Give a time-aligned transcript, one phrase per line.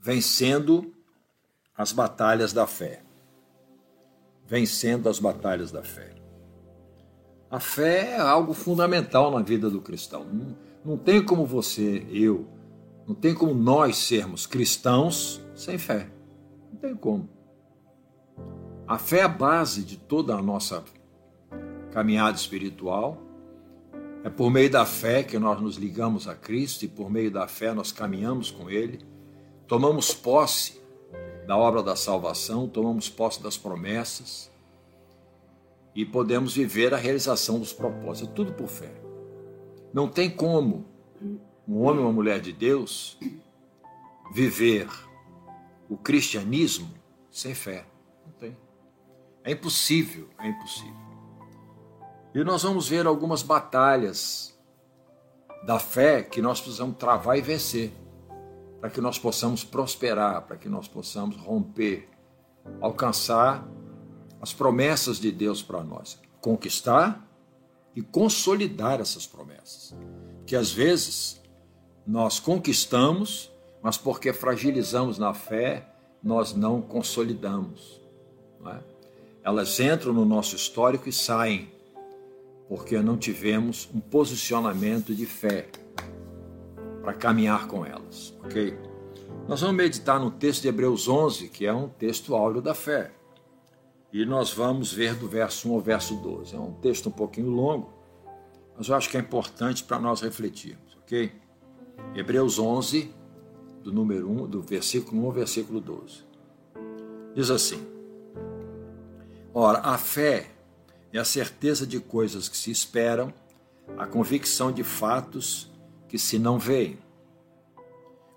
[0.00, 0.94] vencendo
[1.76, 3.02] as batalhas da fé.
[4.46, 6.14] Vencendo as batalhas da fé.
[7.50, 10.26] A fé é algo fundamental na vida do cristão.
[10.84, 12.46] Não, tem como você, eu,
[13.06, 16.10] não tem como nós sermos cristãos sem fé.
[16.72, 17.28] Não tem como.
[18.86, 20.82] A fé é a base de toda a nossa
[21.92, 23.18] caminhada espiritual.
[24.22, 27.46] É por meio da fé que nós nos ligamos a Cristo e por meio da
[27.48, 29.09] fé nós caminhamos com Ele.
[29.70, 30.82] Tomamos posse
[31.46, 34.50] da obra da salvação, tomamos posse das promessas
[35.94, 38.34] e podemos viver a realização dos propósitos.
[38.34, 38.92] Tudo por fé.
[39.94, 40.86] Não tem como
[41.68, 43.16] um homem ou uma mulher de Deus
[44.32, 44.88] viver
[45.88, 46.92] o cristianismo
[47.30, 47.86] sem fé.
[48.26, 48.56] Não tem.
[49.44, 50.96] É impossível, é impossível.
[52.34, 54.52] E nós vamos ver algumas batalhas
[55.64, 57.92] da fé que nós precisamos travar e vencer,
[58.80, 62.08] para que nós possamos prosperar, para que nós possamos romper,
[62.80, 63.66] alcançar
[64.40, 67.26] as promessas de Deus para nós, conquistar
[67.94, 69.94] e consolidar essas promessas.
[70.46, 71.40] Que às vezes
[72.06, 75.86] nós conquistamos, mas porque fragilizamos na fé,
[76.22, 78.00] nós não consolidamos.
[78.60, 78.80] Não é?
[79.42, 81.70] Elas entram no nosso histórico e saem,
[82.68, 85.68] porque não tivemos um posicionamento de fé
[87.02, 88.78] para caminhar com elas, ok?
[89.48, 93.12] Nós vamos meditar no texto de Hebreus 11, que é um texto áureo da fé.
[94.12, 96.54] E nós vamos ver do verso 1 ao verso 12.
[96.54, 97.92] É um texto um pouquinho longo,
[98.76, 101.32] mas eu acho que é importante para nós refletirmos, ok?
[102.14, 103.12] Hebreus 11,
[103.82, 106.24] do número 1, do versículo 1 ao versículo 12.
[107.34, 107.86] Diz assim:
[109.54, 110.50] Ora, a fé
[111.12, 113.32] é a certeza de coisas que se esperam,
[113.96, 115.69] a convicção de fatos
[116.10, 116.98] que se não veem.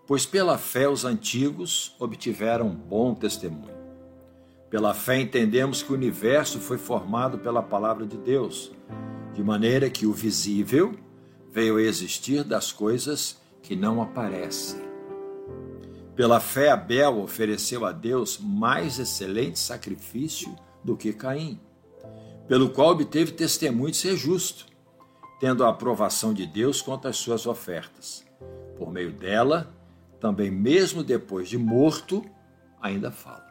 [0.06, 3.74] Pois pela fé os antigos obtiveram bom testemunho.
[4.70, 8.72] Pela fé entendemos que o universo foi formado pela palavra de Deus,
[9.34, 10.94] de maneira que o visível
[11.52, 14.80] veio a existir das coisas que não aparecem.
[16.16, 21.60] Pela fé, Abel ofereceu a Deus mais excelente sacrifício do que Caim,
[22.48, 24.68] pelo qual obteve testemunho de ser justo,
[25.44, 28.26] tendo a aprovação de Deus quanto às suas ofertas.
[28.78, 29.70] Por meio dela,
[30.18, 32.24] também mesmo depois de morto,
[32.82, 33.46] ainda fala.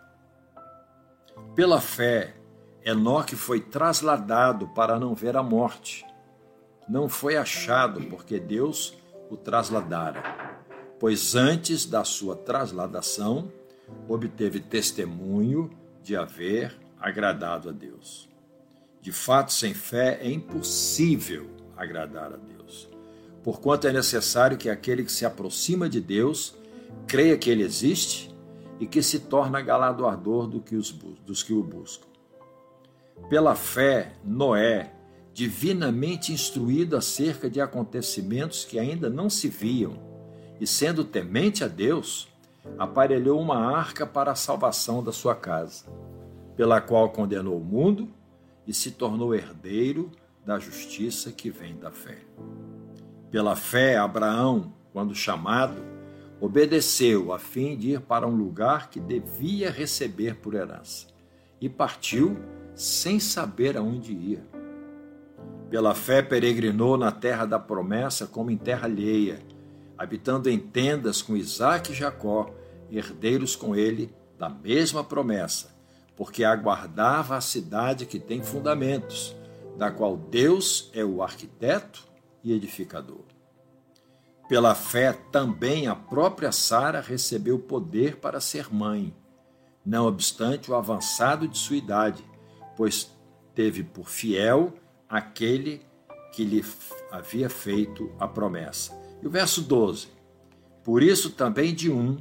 [1.54, 2.34] Pela fé,
[2.82, 6.02] Enoque foi trasladado para não ver a morte.
[6.88, 8.97] Não foi achado porque Deus
[9.28, 10.22] o trasladara,
[10.98, 13.52] pois antes da sua trasladação
[14.08, 15.70] obteve testemunho
[16.02, 18.31] de haver agradado a Deus.
[18.98, 22.88] De fato, sem fé é impossível agradar a Deus,
[23.43, 26.54] porquanto é necessário que aquele que se aproxima de Deus
[27.06, 28.34] creia que ele existe
[28.81, 32.06] e que se torna galardoador do que os, dos que o buscam.
[33.28, 34.93] Pela fé, Noé,
[35.32, 39.97] divinamente instruído acerca de acontecimentos que ainda não se viam,
[40.60, 42.28] e sendo temente a Deus,
[42.78, 45.84] aparelhou uma arca para a salvação da sua casa,
[46.56, 48.09] pela qual condenou o mundo
[48.66, 50.10] e se tornou herdeiro
[50.44, 52.19] da justiça que vem da fé.
[53.30, 55.76] Pela fé, Abraão, quando chamado,
[56.41, 61.06] obedeceu a fim de ir para um lugar que devia receber por herança
[61.60, 62.36] e partiu
[62.75, 64.42] sem saber aonde ia.
[65.70, 69.41] Pela fé peregrinou na terra da promessa como em terra alheia,
[69.97, 72.52] habitando em tendas com Isaac e Jacó,
[72.91, 75.70] herdeiros com ele da mesma promessa,
[76.16, 79.34] porque aguardava a cidade que tem fundamentos,
[79.76, 82.06] da qual Deus é o arquiteto
[82.42, 83.24] e edificador.
[84.48, 89.14] Pela fé, também a própria Sara recebeu poder para ser mãe,
[89.84, 92.24] não obstante o avançado de sua idade,
[92.76, 93.10] pois
[93.54, 94.74] teve por fiel
[95.08, 95.82] aquele
[96.32, 96.64] que lhe
[97.10, 98.92] havia feito a promessa.
[99.22, 100.08] E o verso 12:
[100.82, 102.18] Por isso também de um,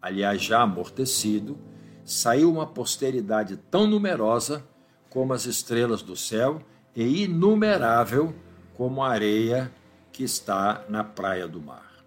[0.00, 1.56] aliás já amortecido,
[2.04, 4.64] saiu uma posteridade tão numerosa
[5.08, 6.60] como as estrelas do céu
[6.94, 8.34] e inumerável
[8.76, 9.70] como a areia
[10.12, 12.04] que está na praia do mar.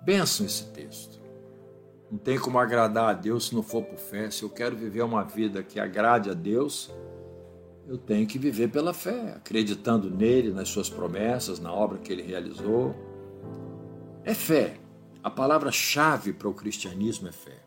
[0.00, 1.20] Benção esse texto.
[2.10, 4.30] Não tem como agradar a Deus se não for por fé.
[4.30, 6.90] Se eu quero viver uma vida que agrade a Deus,
[7.86, 12.22] eu tenho que viver pela fé, acreditando nele, nas suas promessas, na obra que ele
[12.22, 12.94] realizou.
[14.24, 14.78] É fé.
[15.22, 17.62] A palavra-chave para o cristianismo é fé.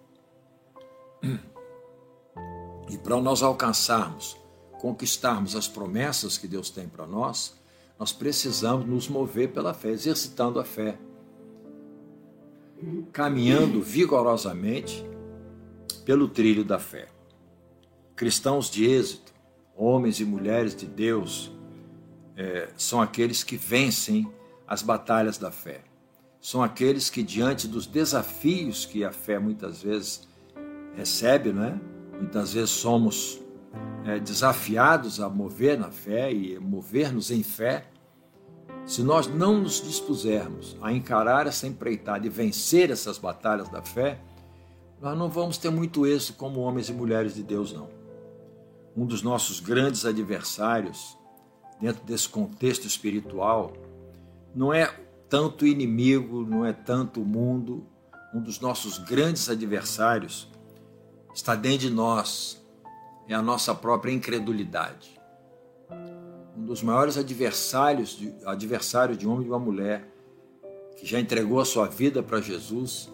[2.92, 4.36] E para nós alcançarmos,
[4.80, 7.54] conquistarmos as promessas que Deus tem para nós,
[8.00, 10.98] nós precisamos nos mover pela fé, exercitando a fé.
[13.12, 15.06] caminhando vigorosamente
[16.06, 17.10] pelo trilho da fé.
[18.16, 19.34] Cristãos de êxito,
[19.76, 21.52] homens e mulheres de Deus,
[22.38, 24.32] é, são aqueles que vencem
[24.66, 25.82] as batalhas da fé.
[26.40, 30.26] São aqueles que, diante dos desafios que a fé muitas vezes
[30.96, 31.78] recebe, não é?
[32.18, 33.42] muitas vezes somos
[34.06, 37.86] é, desafiados a mover na fé e mover-nos em fé,
[38.86, 44.20] se nós não nos dispusermos a encarar essa empreitada e vencer essas batalhas da fé,
[45.02, 47.88] nós não vamos ter muito êxito como homens e mulheres de Deus, não.
[48.98, 51.18] Um dos nossos grandes adversários,
[51.80, 53.74] dentro desse contexto espiritual,
[54.54, 54.92] não é
[55.30, 57.86] tanto o inimigo, não é tanto o mundo.
[58.34, 60.50] Um dos nossos grandes adversários
[61.34, 62.59] está dentro de nós,
[63.30, 65.22] é a nossa própria incredulidade.
[66.58, 70.12] Um dos maiores adversários de, adversários de um homem e de uma mulher
[70.98, 73.10] que já entregou a sua vida para Jesus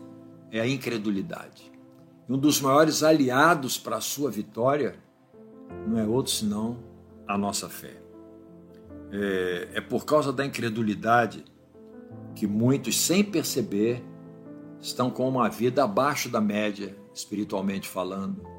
[0.49, 1.69] é a incredulidade.
[2.27, 4.95] E um dos maiores aliados para a sua vitória
[5.85, 6.79] não é outro senão
[7.27, 8.01] a nossa fé.
[9.11, 11.43] É, é por causa da incredulidade
[12.33, 14.01] que muitos, sem perceber,
[14.79, 18.54] estão com uma vida abaixo da média, espiritualmente falando,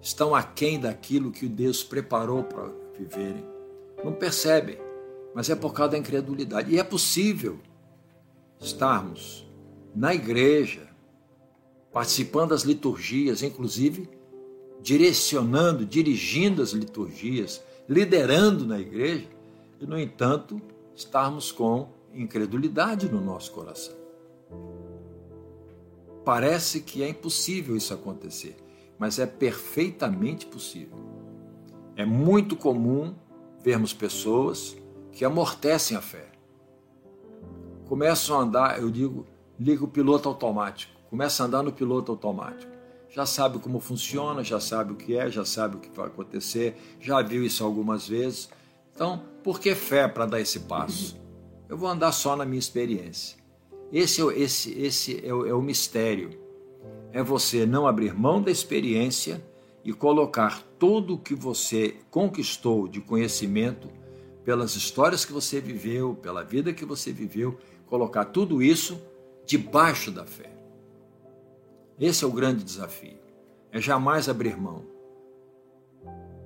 [0.00, 3.44] estão aquém daquilo que Deus preparou para viverem.
[4.04, 4.78] Não percebem,
[5.34, 6.72] mas é por causa da incredulidade.
[6.72, 7.58] E é possível
[8.58, 9.46] estarmos
[9.94, 10.88] na igreja,
[11.92, 14.08] participando das liturgias, inclusive
[14.82, 19.28] direcionando, dirigindo as liturgias, liderando na igreja,
[19.80, 20.60] e, no entanto,
[20.94, 23.94] estarmos com incredulidade no nosso coração.
[26.24, 28.56] Parece que é impossível isso acontecer,
[29.00, 30.98] mas é perfeitamente possível.
[31.96, 33.14] É muito comum
[33.64, 34.76] vermos pessoas
[35.10, 36.30] que amortecem a fé.
[37.86, 39.26] Começam a andar, eu digo,
[39.58, 42.70] liga o piloto automático, começa a andar no piloto automático.
[43.08, 46.76] Já sabe como funciona, já sabe o que é, já sabe o que vai acontecer,
[47.00, 48.50] já viu isso algumas vezes.
[48.94, 51.18] Então, por que fé para dar esse passo?
[51.68, 53.38] Eu vou andar só na minha experiência.
[53.90, 56.38] Esse, é esse, esse é, é o mistério.
[57.12, 59.42] É você não abrir mão da experiência
[59.84, 63.88] e colocar tudo o que você conquistou de conhecimento,
[64.44, 69.00] pelas histórias que você viveu, pela vida que você viveu, colocar tudo isso
[69.44, 70.50] debaixo da fé.
[71.98, 73.18] Esse é o grande desafio.
[73.70, 74.84] É jamais abrir mão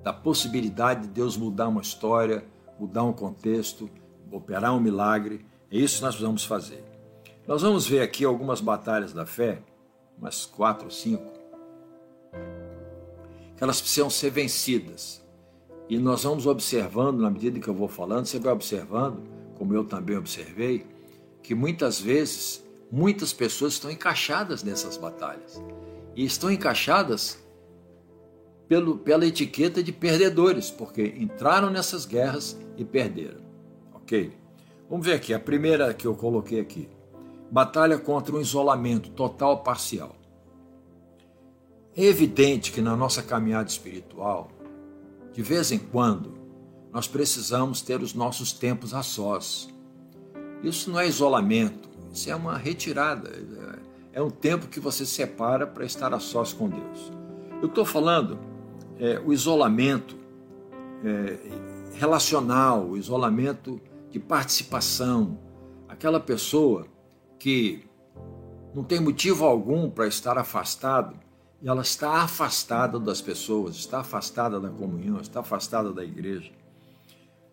[0.03, 2.45] da possibilidade de Deus mudar uma história,
[2.79, 3.89] mudar um contexto,
[4.31, 5.45] operar um milagre.
[5.71, 6.85] É isso que nós precisamos fazer.
[7.49, 9.63] Nós vamos ver aqui algumas batalhas da fé,
[10.19, 11.33] umas quatro ou cinco,
[13.57, 15.23] que elas precisam ser vencidas.
[15.89, 19.23] E nós vamos observando, na medida que eu vou falando, você vai observando,
[19.57, 20.87] como eu também observei,
[21.43, 25.63] que muitas vezes muitas pessoas estão encaixadas nessas batalhas.
[26.17, 27.39] E estão encaixadas
[28.69, 33.41] pelo, pela etiqueta de perdedores, porque entraram nessas guerras e perderam.
[33.93, 34.33] Ok?
[34.89, 36.89] Vamos ver aqui, a primeira que eu coloquei aqui.
[37.51, 40.17] Batalha contra o isolamento total parcial.
[41.97, 44.51] É evidente que na nossa caminhada espiritual,
[45.33, 46.35] de vez em quando,
[46.93, 49.69] nós precisamos ter os nossos tempos a sós.
[50.63, 53.31] Isso não é isolamento, isso é uma retirada.
[54.13, 57.13] É um tempo que você separa para estar a sós com Deus.
[57.61, 58.39] Eu estou falando
[58.99, 60.17] é, o isolamento
[61.05, 61.39] é,
[61.95, 65.39] relacional, o isolamento de participação.
[65.89, 66.87] Aquela pessoa
[67.45, 67.85] que
[68.75, 71.15] não tem motivo algum para estar afastado,
[71.61, 76.51] e ela está afastada das pessoas, está afastada da comunhão, está afastada da igreja.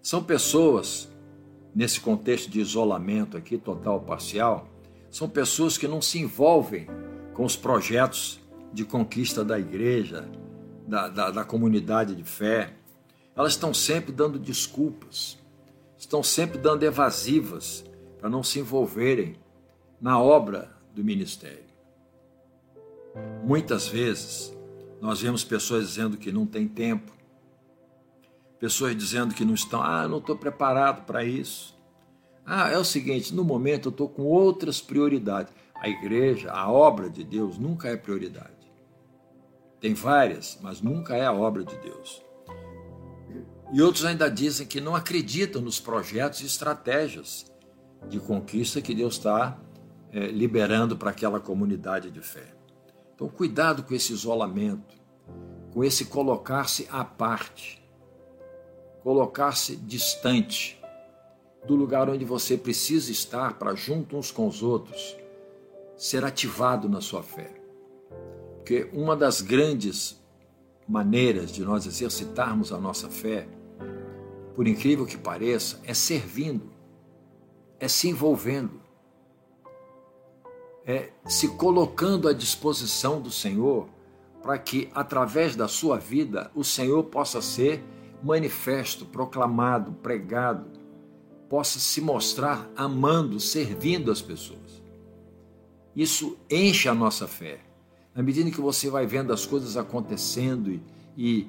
[0.02, 1.10] São pessoas,
[1.76, 4.66] nesse contexto de isolamento aqui, total parcial,
[5.10, 6.88] são pessoas que não se envolvem
[7.34, 8.40] com os projetos
[8.72, 10.26] de conquista da igreja,
[10.88, 12.78] da, da, da comunidade de fé.
[13.36, 15.38] Elas estão sempre dando desculpas,
[15.98, 17.84] estão sempre dando evasivas
[18.18, 19.41] para não se envolverem
[20.02, 21.70] na obra do ministério.
[23.44, 24.52] Muitas vezes
[25.00, 27.12] nós vemos pessoas dizendo que não tem tempo,
[28.60, 31.80] pessoas dizendo que não estão, ah, não estou preparado para isso.
[32.46, 35.54] Ah, é o seguinte, no momento eu estou com outras prioridades.
[35.76, 38.50] A igreja, a obra de Deus nunca é prioridade.
[39.80, 42.22] Tem várias, mas nunca é a obra de Deus.
[43.74, 47.52] E outros ainda dizem que não acreditam nos projetos e estratégias
[48.08, 49.58] de conquista que Deus está
[50.12, 52.54] é, liberando para aquela comunidade de fé.
[53.16, 54.96] Então, cuidado com esse isolamento,
[55.72, 57.82] com esse colocar-se à parte,
[59.04, 60.82] colocar-se distante
[61.66, 65.16] do lugar onde você precisa estar para junto uns com os outros,
[65.96, 67.54] ser ativado na sua fé.
[68.56, 70.20] Porque uma das grandes
[70.88, 73.48] maneiras de nós exercitarmos a nossa fé,
[74.56, 76.72] por incrível que pareça, é servindo,
[77.80, 78.81] é se envolvendo,
[80.86, 83.88] é se colocando à disposição do Senhor
[84.42, 87.84] para que, através da sua vida, o Senhor possa ser
[88.24, 90.66] manifesto, proclamado, pregado,
[91.48, 94.82] possa se mostrar amando, servindo as pessoas.
[95.96, 97.60] Isso enche a nossa fé.
[98.16, 100.82] Na medida que você vai vendo as coisas acontecendo e,
[101.18, 101.48] e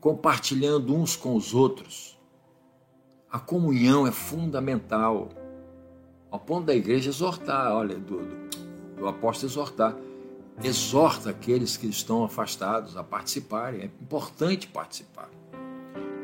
[0.00, 2.18] compartilhando uns com os outros,
[3.30, 5.28] a comunhão é fundamental.
[6.30, 8.65] Ao ponto da igreja exortar, olha, do, do,
[8.96, 9.96] do apóstolo exortar,
[10.62, 13.82] exorta aqueles que estão afastados a participarem.
[13.82, 15.28] É importante participar.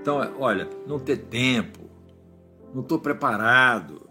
[0.01, 1.81] Então, olha, não ter tempo,
[2.75, 4.09] não estou preparado,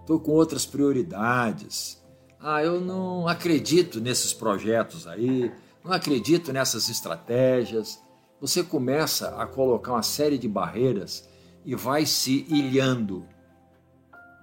[0.00, 2.00] estou com outras prioridades.
[2.38, 5.52] Ah, eu não acredito nesses projetos aí,
[5.84, 8.00] não acredito nessas estratégias.
[8.40, 11.28] Você começa a colocar uma série de barreiras
[11.64, 13.24] e vai se ilhando,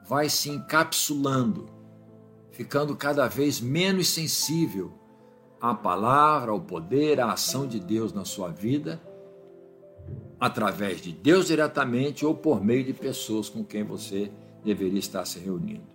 [0.06, 1.70] vai se encapsulando,
[2.60, 4.92] ficando cada vez menos sensível
[5.62, 9.02] à palavra, ao poder, à ação de Deus na sua vida,
[10.38, 14.30] através de Deus diretamente ou por meio de pessoas com quem você
[14.62, 15.88] deveria estar se reunindo.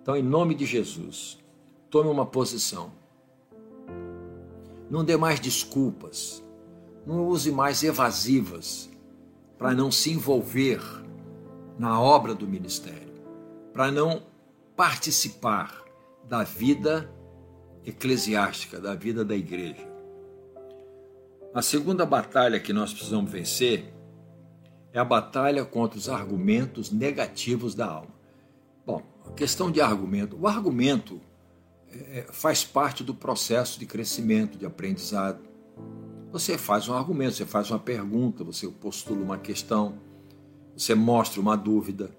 [0.00, 1.40] Então, em nome de Jesus,
[1.90, 2.92] tome uma posição.
[4.88, 6.40] Não dê mais desculpas.
[7.04, 8.88] Não use mais evasivas
[9.58, 10.80] para não se envolver
[11.76, 13.12] na obra do ministério,
[13.72, 14.22] para não
[14.76, 15.84] participar
[16.28, 17.10] da vida
[17.84, 19.86] eclesiástica, da vida da igreja.
[21.54, 23.94] A segunda batalha que nós precisamos vencer
[24.92, 28.14] é a batalha contra os argumentos negativos da alma.
[28.84, 29.02] Bom,
[29.36, 30.36] questão de argumento.
[30.38, 31.20] O argumento
[31.90, 35.40] é, faz parte do processo de crescimento, de aprendizado.
[36.32, 39.98] Você faz um argumento, você faz uma pergunta, você postula uma questão,
[40.76, 42.10] você mostra uma dúvida.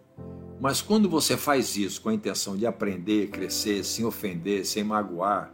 [0.60, 5.54] Mas quando você faz isso com a intenção de aprender, crescer, sem ofender, sem magoar,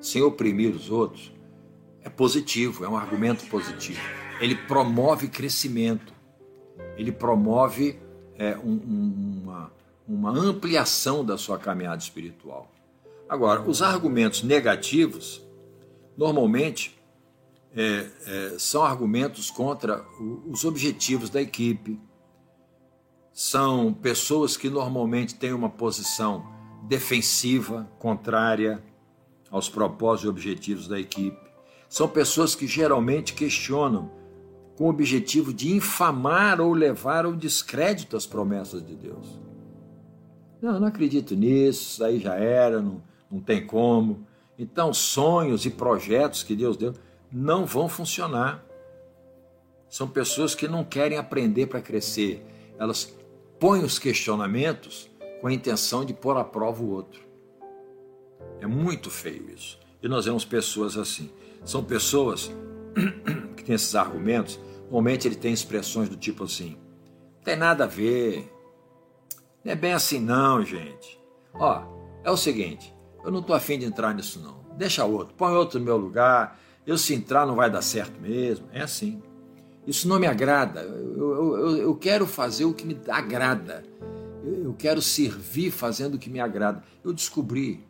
[0.00, 1.32] sem oprimir os outros,
[2.02, 4.00] é positivo, é um argumento positivo.
[4.40, 6.12] Ele promove crescimento,
[6.96, 7.98] ele promove
[8.36, 9.72] é, um, um, uma,
[10.08, 12.70] uma ampliação da sua caminhada espiritual.
[13.28, 15.40] Agora, os argumentos negativos,
[16.16, 17.00] normalmente,
[17.74, 20.04] é, é, são argumentos contra
[20.46, 21.98] os objetivos da equipe.
[23.32, 26.44] São pessoas que normalmente têm uma posição
[26.82, 28.82] defensiva, contrária
[29.50, 31.38] aos propósitos e objetivos da equipe.
[31.88, 34.10] São pessoas que geralmente questionam
[34.76, 39.40] com o objetivo de infamar ou levar ao descrédito as promessas de Deus.
[40.60, 44.26] Não, não acredito nisso, isso aí já era, não, não tem como.
[44.58, 46.94] Então, sonhos e projetos que Deus deu
[47.30, 48.64] não vão funcionar.
[49.88, 52.46] São pessoas que não querem aprender para crescer.
[52.78, 53.14] Elas
[53.62, 55.08] põem os questionamentos
[55.40, 57.20] com a intenção de pôr à prova o outro.
[58.60, 59.78] É muito feio isso.
[60.02, 61.30] E nós vemos pessoas assim.
[61.64, 62.50] São pessoas
[63.56, 64.58] que têm esses argumentos.
[64.86, 66.76] Normalmente ele tem expressões do tipo assim:
[67.36, 68.52] não tem nada a ver,
[69.64, 71.20] não é bem assim, não, gente.
[71.54, 71.84] Ó,
[72.24, 72.92] é o seguinte:
[73.24, 74.60] eu não estou afim de entrar nisso, não.
[74.76, 76.60] Deixa outro, põe outro no meu lugar.
[76.84, 78.66] Eu, se entrar, não vai dar certo mesmo.
[78.72, 79.22] É assim.
[79.86, 80.80] Isso não me agrada.
[80.80, 83.82] Eu, eu, eu quero fazer o que me agrada.
[84.44, 86.82] Eu quero servir fazendo o que me agrada.
[87.04, 87.84] Eu descobri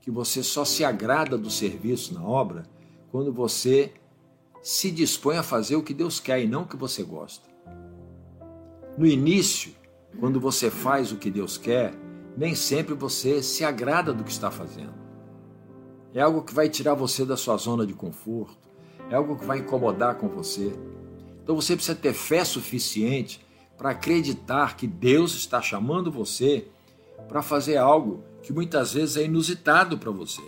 [0.00, 2.64] que você só se agrada do serviço na obra
[3.10, 3.92] quando você
[4.62, 7.48] se dispõe a fazer o que Deus quer e não o que você gosta.
[8.96, 9.74] No início,
[10.18, 11.94] quando você faz o que Deus quer,
[12.36, 14.94] nem sempre você se agrada do que está fazendo.
[16.12, 18.63] É algo que vai tirar você da sua zona de conforto,
[19.10, 20.72] é algo que vai incomodar com você.
[21.42, 23.44] Então você precisa ter fé suficiente
[23.76, 26.68] para acreditar que Deus está chamando você
[27.28, 30.42] para fazer algo que muitas vezes é inusitado para você.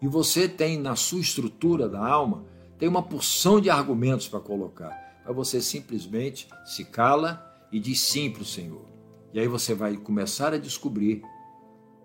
[0.00, 2.44] E você tem na sua estrutura da alma,
[2.78, 5.22] tem uma porção de argumentos para colocar.
[5.24, 8.84] Mas você simplesmente se cala e diz sim para o Senhor.
[9.32, 11.22] E aí você vai começar a descobrir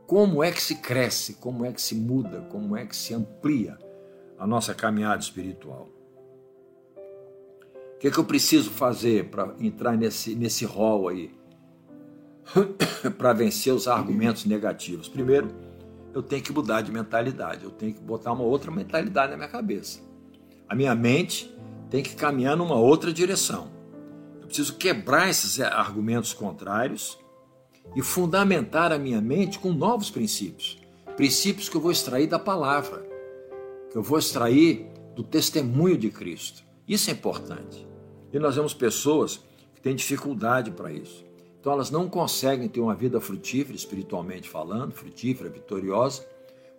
[0.05, 3.77] como é que se cresce, como é que se muda, como é que se amplia
[4.37, 5.89] a nossa caminhada espiritual.
[7.95, 10.65] O que, é que eu preciso fazer para entrar nesse, nesse
[11.09, 11.35] aí?
[13.17, 15.09] para vencer os argumentos negativos.
[15.09, 15.49] Primeiro,
[16.13, 19.49] eu tenho que mudar de mentalidade, eu tenho que botar uma outra mentalidade na minha
[19.49, 19.99] cabeça.
[20.67, 21.53] A minha mente
[21.89, 23.69] tem que caminhar numa outra direção.
[24.41, 27.17] Eu preciso quebrar esses argumentos contrários
[27.95, 30.79] e fundamentar a minha mente com novos princípios.
[31.15, 33.06] princípios que eu vou extrair da palavra,
[33.91, 36.63] que eu vou extrair do testemunho de Cristo.
[36.87, 37.87] Isso é importante.
[38.31, 39.41] E nós vemos pessoas
[39.73, 41.25] que têm dificuldade para isso.
[41.59, 46.25] Então elas não conseguem ter uma vida frutífera, espiritualmente falando, frutífera, vitoriosa,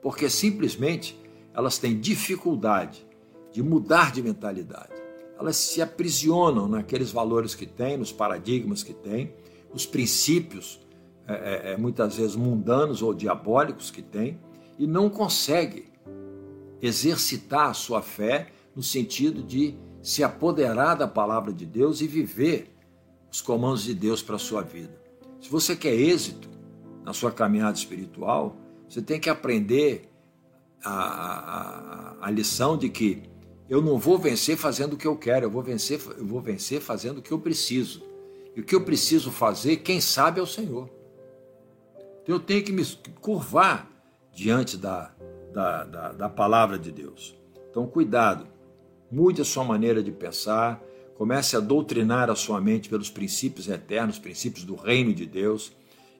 [0.00, 1.18] porque simplesmente
[1.52, 3.06] elas têm dificuldade
[3.52, 4.92] de mudar de mentalidade.
[5.38, 9.34] Elas se aprisionam naqueles valores que têm, nos paradigmas que têm,
[9.72, 10.80] os princípios,
[11.26, 14.38] é, é, muitas vezes mundanos ou diabólicos que têm,
[14.78, 15.84] e não conseguem
[16.80, 22.75] exercitar a sua fé no sentido de se apoderar da palavra de Deus e viver
[23.30, 24.99] os comandos de Deus para a sua vida.
[25.40, 26.49] Se você quer êxito
[27.04, 28.56] na sua caminhada espiritual,
[28.88, 30.08] você tem que aprender
[30.82, 33.23] a, a, a lição de que
[33.68, 36.80] eu não vou vencer fazendo o que eu quero, eu vou vencer, eu vou vencer
[36.80, 38.02] fazendo o que eu preciso.
[38.56, 40.88] E o que eu preciso fazer, quem sabe é o Senhor.
[42.23, 42.85] Então eu tenho que me
[43.20, 43.90] curvar
[44.32, 45.14] diante da,
[45.52, 47.36] da, da, da palavra de Deus.
[47.70, 48.46] Então, cuidado,
[49.10, 50.82] mude a sua maneira de pensar,
[51.16, 55.72] comece a doutrinar a sua mente pelos princípios eternos, princípios do reino de Deus,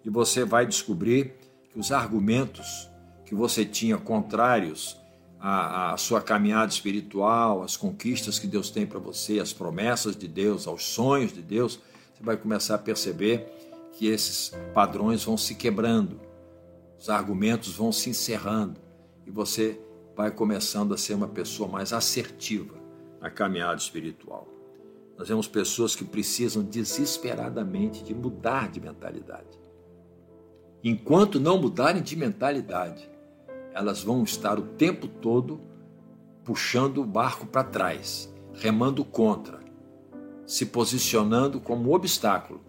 [0.05, 1.35] e você vai descobrir
[1.73, 2.89] que os argumentos
[3.25, 4.99] que você tinha contrários
[5.39, 10.27] à, à sua caminhada espiritual, às conquistas que Deus tem para você, às promessas de
[10.27, 11.79] Deus, aos sonhos de Deus,
[12.15, 13.47] você vai começar a perceber
[13.93, 16.21] que esses padrões vão se quebrando,
[16.99, 18.88] os argumentos vão se encerrando
[19.29, 19.79] e você
[20.17, 22.75] vai começando a ser uma pessoa mais assertiva
[23.21, 24.49] na caminhada espiritual.
[25.19, 29.61] Nós vemos pessoas que precisam desesperadamente de mudar de mentalidade.
[30.83, 33.09] Enquanto não mudarem de mentalidade,
[33.75, 35.61] elas vão estar o tempo todo
[36.43, 39.61] puxando o barco para trás, remando contra,
[40.47, 42.63] se posicionando como um obstáculo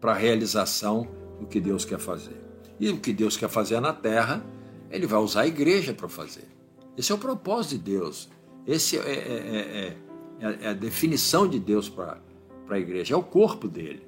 [0.00, 1.06] para a realização
[1.38, 2.40] do que Deus quer fazer.
[2.78, 4.42] E o que Deus quer fazer na terra
[4.90, 6.48] ele vai usar a igreja para fazer.
[6.96, 8.28] Esse é o propósito de Deus.
[8.66, 9.96] Esse é, é,
[10.40, 12.20] é, é a definição de Deus para
[12.68, 13.14] a igreja.
[13.14, 14.06] É o corpo dele.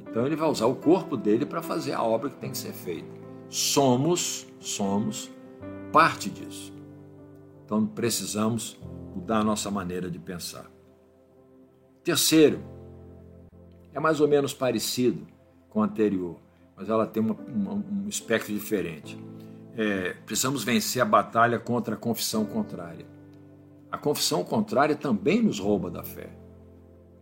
[0.00, 2.72] Então ele vai usar o corpo dele para fazer a obra que tem que ser
[2.72, 3.08] feita.
[3.48, 5.30] Somos, somos
[5.92, 6.72] parte disso.
[7.64, 8.78] Então precisamos
[9.14, 10.68] mudar a nossa maneira de pensar.
[12.02, 12.60] Terceiro,
[13.92, 15.26] é mais ou menos parecido
[15.68, 16.36] com o anterior,
[16.76, 19.16] mas ela tem uma, uma, um espectro diferente
[19.80, 23.06] é, precisamos vencer a batalha contra a confissão contrária.
[23.90, 26.28] A confissão contrária também nos rouba da fé,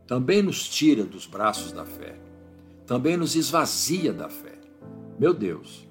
[0.09, 2.17] também nos tira dos braços da fé,
[2.85, 4.59] também nos esvazia da fé.
[5.21, 5.89] Meu Deus,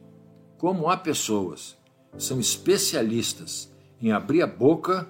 [0.58, 1.78] como há pessoas
[2.14, 5.08] que são especialistas em abrir a boca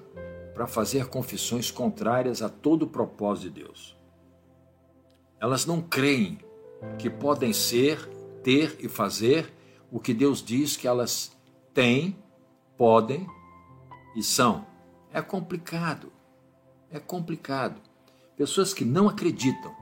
[0.54, 3.98] para fazer confissões contrárias a todo o propósito de Deus.
[5.40, 6.38] Elas não creem
[7.00, 8.08] que podem ser,
[8.44, 9.52] ter e fazer
[9.92, 11.37] o que Deus diz que elas
[11.78, 12.18] têm,
[12.76, 13.28] podem
[14.16, 14.66] e são.
[15.14, 16.12] É complicado.
[16.90, 17.80] É complicado.
[18.36, 19.76] Pessoas que não acreditam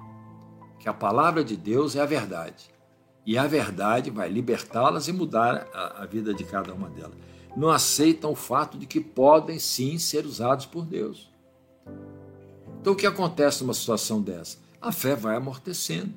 [0.78, 2.70] que a palavra de Deus é a verdade.
[3.26, 7.16] E a verdade vai libertá-las e mudar a, a vida de cada uma delas.
[7.56, 11.32] Não aceitam o fato de que podem sim ser usados por Deus.
[12.82, 14.58] Então o que acontece numa situação dessa?
[14.82, 16.14] A fé vai amortecendo.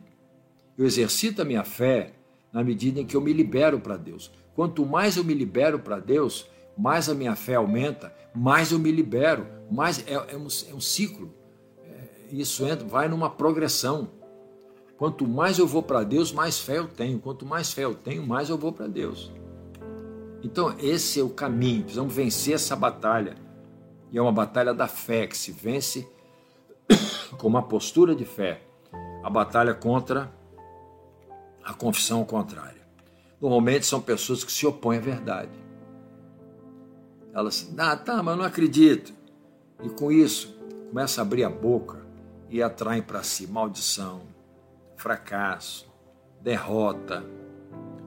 [0.77, 2.15] Eu exercito a minha fé
[2.53, 4.33] na medida em que eu me libero para Deus.
[4.59, 8.91] Quanto mais eu me libero para Deus, mais a minha fé aumenta, mais eu me
[8.91, 11.33] libero, mais é, é, um, é um, ciclo.
[11.85, 14.11] É, isso entra, vai numa progressão.
[14.97, 17.21] Quanto mais eu vou para Deus, mais fé eu tenho.
[17.21, 19.31] Quanto mais fé eu tenho, mais eu vou para Deus.
[20.43, 21.83] Então, esse é o caminho.
[21.83, 23.37] Precisamos vencer essa batalha.
[24.11, 26.05] E é uma batalha da fé que se vence
[27.39, 28.61] com uma postura de fé.
[29.23, 30.33] A batalha contra
[31.63, 32.78] a confissão contrária
[33.41, 35.53] normalmente são pessoas que se opõem à verdade.
[37.33, 39.13] Elas, ah, tá, mas não acredito.
[39.83, 40.57] E com isso,
[40.89, 42.05] começa a abrir a boca
[42.51, 44.23] e atraem para si maldição,
[44.97, 45.89] fracasso,
[46.41, 47.25] derrota,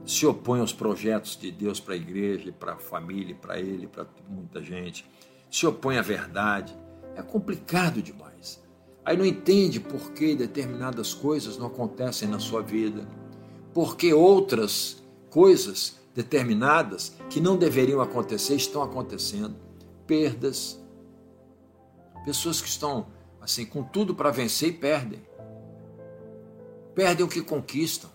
[0.04, 4.06] se opõem aos projetos de Deus para a igreja, para a família, para ele, para
[4.28, 5.06] muita gente,
[5.50, 6.76] se opõem à verdade.
[7.14, 8.60] É complicado demais.
[9.04, 13.06] Aí não entende por que determinadas coisas não acontecem na sua vida,
[13.72, 15.01] porque outras
[15.32, 19.56] coisas determinadas que não deveriam acontecer estão acontecendo.
[20.06, 20.78] Perdas.
[22.22, 23.06] Pessoas que estão
[23.40, 25.26] assim com tudo para vencer e perdem.
[26.94, 28.10] Perdem o que conquistam.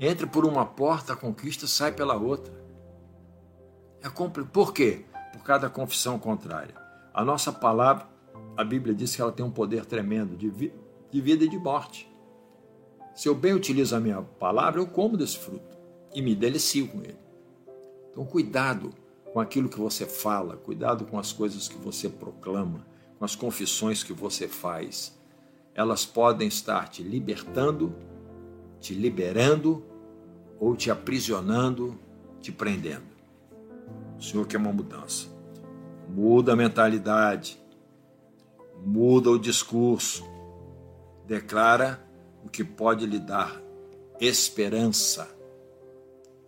[0.00, 2.52] Entra por uma porta, a conquista sai pela outra.
[4.02, 4.44] É compl...
[4.44, 5.04] Por quê?
[5.32, 6.74] Por causa da confissão contrária.
[7.12, 8.08] A nossa palavra,
[8.56, 10.74] a Bíblia diz que ela tem um poder tremendo de, vi...
[11.10, 12.10] de vida e de morte.
[13.14, 15.76] Se eu bem utilizo a minha palavra, eu como desse fruto
[16.14, 17.18] e me delicio com ele.
[18.10, 18.92] Então, cuidado
[19.32, 22.86] com aquilo que você fala, cuidado com as coisas que você proclama,
[23.18, 25.18] com as confissões que você faz.
[25.74, 27.94] Elas podem estar te libertando,
[28.80, 29.84] te liberando
[30.60, 31.98] ou te aprisionando,
[32.40, 33.14] te prendendo.
[34.18, 35.26] O Senhor quer uma mudança.
[36.08, 37.60] Muda a mentalidade,
[38.84, 40.24] muda o discurso,
[41.26, 42.03] declara
[42.44, 43.60] o que pode lhe dar
[44.20, 45.28] esperança.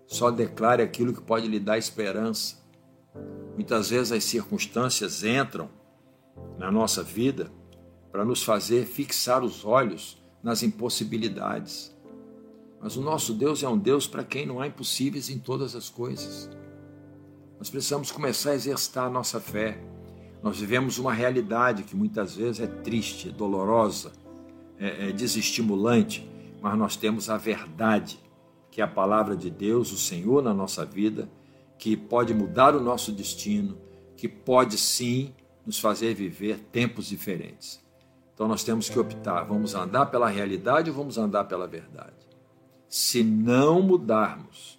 [0.07, 2.57] Só declare aquilo que pode lhe dar esperança.
[3.55, 5.69] Muitas vezes as circunstâncias entram
[6.59, 7.51] na nossa vida
[8.13, 11.95] para nos fazer fixar os olhos nas impossibilidades.
[12.81, 15.89] Mas o nosso Deus é um Deus para quem não há impossíveis em todas as
[15.89, 16.49] coisas.
[17.59, 19.83] Nós precisamos começar a exercitar a nossa fé.
[20.43, 24.13] Nós vivemos uma realidade que muitas vezes é triste, dolorosa,
[24.79, 26.29] é, é desestimulante,
[26.61, 28.19] mas nós temos a verdade,
[28.71, 31.29] que é a palavra de Deus, o Senhor na nossa vida,
[31.79, 33.77] que pode mudar o nosso destino,
[34.17, 35.35] que pode sim
[35.65, 37.85] nos fazer viver tempos diferentes.
[38.35, 42.15] Então nós temos que optar: vamos andar pela realidade ou vamos andar pela verdade?
[42.89, 44.79] Se não mudarmos,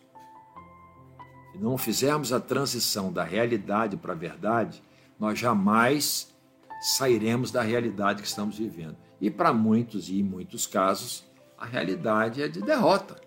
[1.52, 4.82] se não fizermos a transição da realidade para a verdade,
[5.20, 6.34] nós jamais
[6.80, 9.07] sairemos da realidade que estamos vivendo.
[9.20, 11.26] E para muitos e em muitos casos,
[11.58, 13.20] a realidade é de derrota.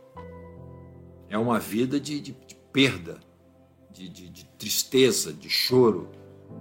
[1.29, 3.19] É uma vida de, de, de perda,
[3.91, 6.11] de, de, tristeza, de choro,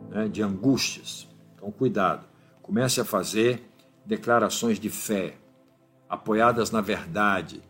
[0.09, 1.27] né, de angústias.
[1.55, 2.27] Então, cuidado.
[2.61, 3.61] Comece a fazer
[4.05, 5.35] declarações de fé,
[6.07, 7.61] apoiadas na verdade.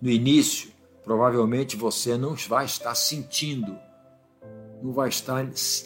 [0.00, 0.70] No início,
[1.04, 3.76] provavelmente você não vai estar sentindo,
[4.82, 5.44] não vai estar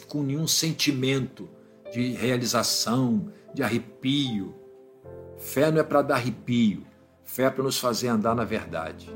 [0.08, 1.48] com nenhum sentimento
[1.92, 4.54] de realização, de arrepio.
[5.38, 6.84] Fé não é para dar arrepio,
[7.24, 9.10] fé é para nos fazer andar na verdade.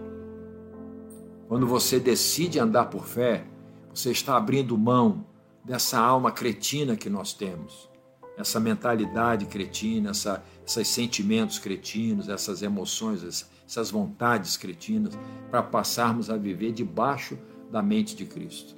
[1.49, 3.45] Quando você decide andar por fé,
[3.93, 5.27] você está abrindo mão
[5.65, 7.91] dessa alma cretina que nós temos,
[8.37, 15.19] essa mentalidade cretina, essa, esses sentimentos cretinos, essas emoções, essas vontades cretinas,
[15.51, 17.37] para passarmos a viver debaixo
[17.71, 18.75] da mente de Cristo.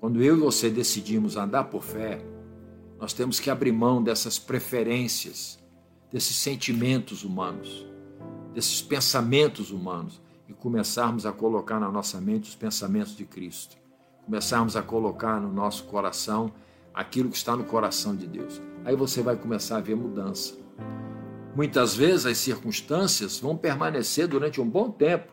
[0.00, 2.20] Quando eu e você decidimos andar por fé,
[3.00, 5.57] nós temos que abrir mão dessas preferências,
[6.12, 7.86] desses sentimentos humanos,
[8.54, 13.76] desses pensamentos humanos e começarmos a colocar na nossa mente os pensamentos de Cristo
[14.28, 16.52] começarmos a colocar no nosso coração
[16.92, 18.60] aquilo que está no coração de Deus.
[18.84, 20.54] Aí você vai começar a ver mudança.
[21.56, 25.32] Muitas vezes as circunstâncias vão permanecer durante um bom tempo,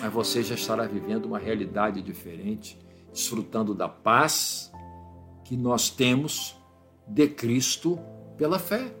[0.00, 2.78] mas você já estará vivendo uma realidade diferente,
[3.12, 4.72] desfrutando da paz
[5.44, 6.56] que nós temos
[7.06, 8.00] de Cristo
[8.38, 8.94] pela fé.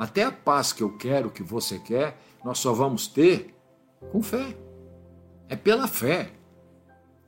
[0.00, 3.54] Até a paz que eu quero, que você quer, nós só vamos ter
[4.10, 4.56] com fé.
[5.46, 6.30] É pela fé.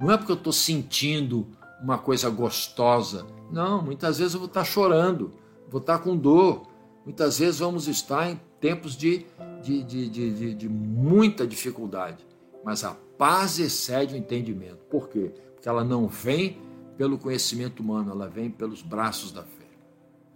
[0.01, 1.47] Não é porque eu estou sentindo
[1.83, 3.27] uma coisa gostosa.
[3.51, 5.35] Não, muitas vezes eu vou estar chorando,
[5.69, 6.67] vou estar com dor.
[7.05, 9.27] Muitas vezes vamos estar em tempos de,
[9.63, 12.27] de, de, de, de muita dificuldade.
[12.65, 14.79] Mas a paz excede o entendimento.
[14.91, 15.31] Por quê?
[15.53, 16.57] Porque ela não vem
[16.97, 19.69] pelo conhecimento humano, ela vem pelos braços da fé.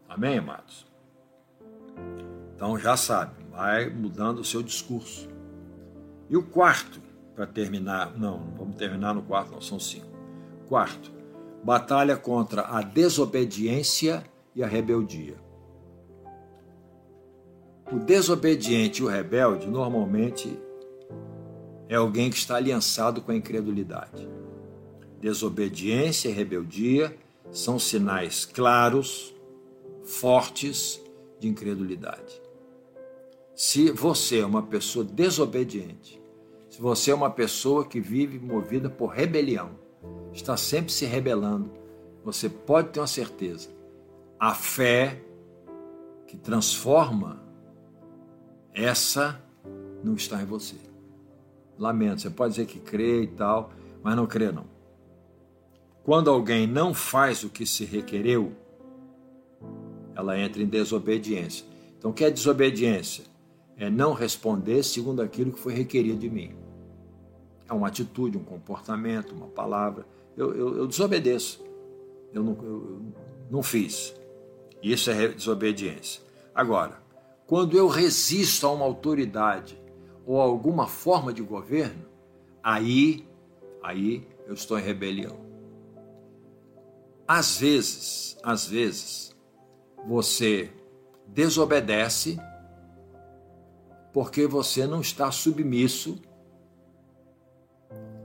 [0.07, 0.86] Amém, amados?
[2.55, 5.29] Então já sabe, vai mudando o seu discurso.
[6.29, 7.01] E o quarto,
[7.35, 8.17] para terminar.
[8.17, 10.07] Não, vamos terminar no quarto, não, são cinco.
[10.67, 11.13] Quarto,
[11.63, 15.37] batalha contra a desobediência e a rebeldia.
[17.93, 20.59] O desobediente e o rebelde normalmente
[21.89, 24.29] é alguém que está aliançado com a incredulidade.
[25.21, 27.17] Desobediência e rebeldia
[27.53, 29.33] são sinais claros,
[30.03, 31.01] fortes
[31.39, 32.41] de incredulidade.
[33.55, 36.21] Se você é uma pessoa desobediente,
[36.69, 39.71] se você é uma pessoa que vive movida por rebelião,
[40.33, 41.71] está sempre se rebelando,
[42.23, 43.71] você pode ter uma certeza.
[44.39, 45.23] A fé
[46.27, 47.43] que transforma
[48.75, 49.41] essa
[50.05, 50.77] não está em você.
[51.79, 53.71] Lamento, você pode dizer que crê e tal,
[54.03, 54.67] mas não crê não.
[56.05, 58.53] Quando alguém não faz o que se requereu,
[60.17, 61.67] ela entra em desobediência.
[61.99, 63.25] Então, o que é desobediência?
[63.77, 66.57] É não responder segundo aquilo que foi requerido de mim.
[67.69, 70.07] É uma atitude, um comportamento, uma palavra.
[70.37, 71.63] Eu, eu, eu desobedeço.
[72.33, 73.03] Eu não, eu
[73.51, 74.15] não fiz.
[74.83, 76.23] Isso é desobediência.
[76.55, 77.03] Agora,
[77.47, 79.79] quando eu resisto a uma autoridade
[80.25, 82.07] ou a alguma forma de governo,
[82.63, 83.27] aí,
[83.83, 85.37] aí eu estou em rebelião.
[87.29, 89.36] Às vezes, às vezes,
[90.07, 90.71] você
[91.27, 92.39] desobedece
[94.13, 96.19] porque você não está submisso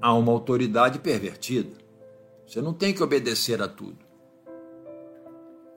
[0.01, 1.75] a uma autoridade pervertida.
[2.47, 3.99] Você não tem que obedecer a tudo.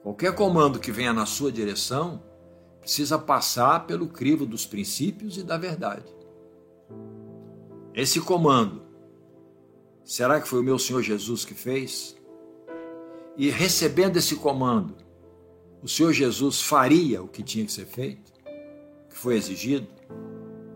[0.03, 2.23] Qualquer comando que venha na sua direção
[2.79, 6.05] precisa passar pelo crivo dos princípios e da verdade.
[7.93, 8.83] Esse comando,
[10.03, 12.15] será que foi o meu Senhor Jesus que fez?
[13.35, 15.04] E recebendo esse comando,
[15.85, 18.33] o Senhor Jesus faria o que tinha que ser feito,
[19.07, 19.85] que foi exigido?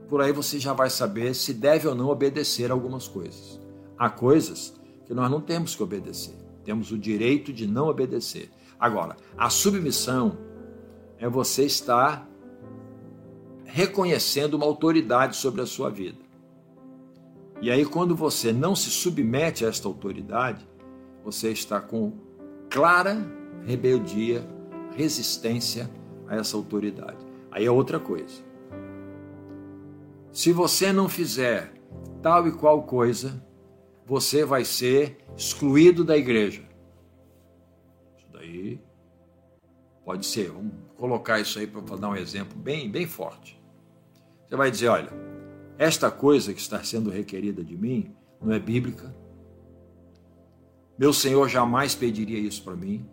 [0.08, 3.60] Por aí você já vai saber se deve ou não obedecer algumas coisas.
[3.98, 8.52] Há coisas que nós não temos que obedecer, temos o direito de não obedecer.
[8.80, 10.38] Agora, a submissão
[11.18, 12.30] é você estar
[13.66, 16.20] reconhecendo uma autoridade sobre a sua vida.
[17.64, 20.68] E aí, quando você não se submete a esta autoridade,
[21.26, 22.14] você está com
[22.70, 23.26] clara
[23.66, 24.59] rebeldia,
[25.00, 25.90] resistência
[26.28, 27.18] a essa autoridade.
[27.50, 28.44] Aí é outra coisa.
[30.34, 31.74] Se você não fizer
[32.22, 33.42] tal e qual coisa,
[34.06, 36.64] você vai ser excluído da igreja.
[38.18, 38.82] Isso daí
[40.04, 40.52] pode ser.
[40.52, 43.58] Vamos colocar isso aí para dar um exemplo bem, bem forte.
[44.48, 45.10] Você vai dizer: olha,
[45.78, 49.16] esta coisa que está sendo requerida de mim não é bíblica.
[50.98, 53.10] Meu Senhor jamais pediria isso para mim.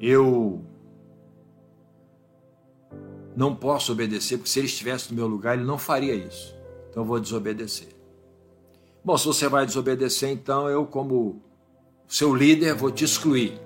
[0.00, 0.64] Eu
[3.36, 6.56] não posso obedecer, porque se ele estivesse no meu lugar, ele não faria isso.
[6.88, 7.88] Então eu vou desobedecer.
[9.04, 11.42] Bom, se você vai desobedecer, então eu, como
[12.08, 13.60] seu líder, vou te excluir.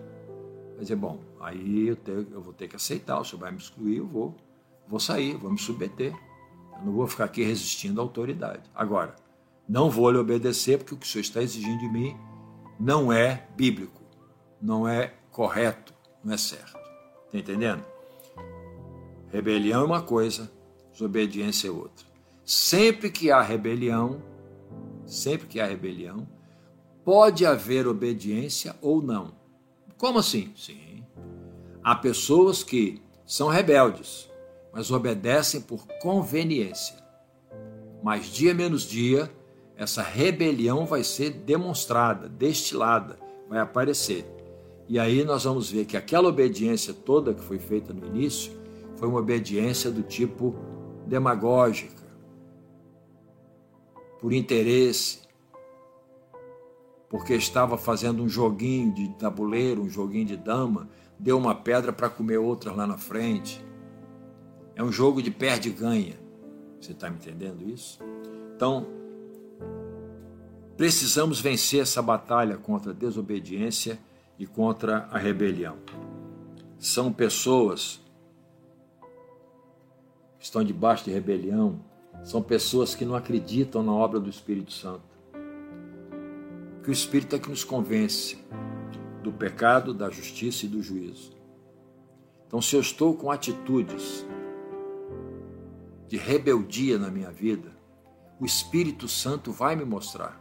[0.75, 1.97] Vai dizer, bom, aí eu,
[2.33, 4.35] eu vou ter que aceitar, o senhor vai me excluir, eu vou,
[4.89, 6.13] vou sair, vou me submeter.
[6.79, 8.69] Eu não vou ficar aqui resistindo à autoridade.
[8.75, 9.15] Agora,
[9.69, 12.17] não vou lhe obedecer porque o que o senhor está exigindo de mim
[12.79, 14.03] não é bíblico,
[14.61, 16.79] não é correto, não é certo.
[17.27, 17.85] Está entendendo?
[19.29, 20.51] Rebelião é uma coisa,
[20.93, 22.07] desobediência é outra.
[22.45, 24.23] Sempre que há rebelião,
[25.07, 26.27] sempre que há rebelião,
[27.05, 29.35] pode haver obediência ou não.
[29.97, 30.53] Como assim?
[30.57, 31.05] Sim.
[31.83, 34.29] Há pessoas que são rebeldes,
[34.73, 36.97] mas obedecem por conveniência.
[38.03, 39.31] Mas dia menos dia,
[39.77, 44.25] essa rebelião vai ser demonstrada, destilada, vai aparecer.
[44.91, 48.53] E aí nós vamos ver que aquela obediência toda que foi feita no início
[48.97, 50.57] foi uma obediência do tipo
[51.07, 52.03] demagógica,
[54.19, 55.21] por interesse,
[57.09, 62.11] porque estava fazendo um joguinho de tabuleiro, um joguinho de dama, deu uma pedra para
[62.11, 63.65] comer outras lá na frente.
[64.75, 66.19] É um jogo de perde-ganha.
[66.81, 68.01] Você está me entendendo isso?
[68.57, 68.89] Então,
[70.77, 73.97] precisamos vencer essa batalha contra a desobediência
[74.41, 75.77] e contra a rebelião.
[76.79, 78.01] São pessoas
[80.39, 81.79] que estão debaixo de rebelião,
[82.25, 85.05] são pessoas que não acreditam na obra do Espírito Santo.
[86.83, 88.43] Que o Espírito é que nos convence
[89.23, 91.37] do pecado, da justiça e do juízo.
[92.47, 94.27] Então, se eu estou com atitudes
[96.09, 97.77] de rebeldia na minha vida,
[98.41, 100.41] o Espírito Santo vai me mostrar.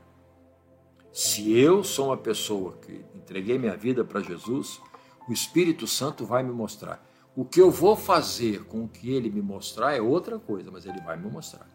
[1.11, 4.79] Se eu sou uma pessoa que entreguei minha vida para Jesus,
[5.27, 7.03] o Espírito Santo vai me mostrar.
[7.35, 10.85] O que eu vou fazer com o que ele me mostrar é outra coisa, mas
[10.85, 11.69] ele vai me mostrar.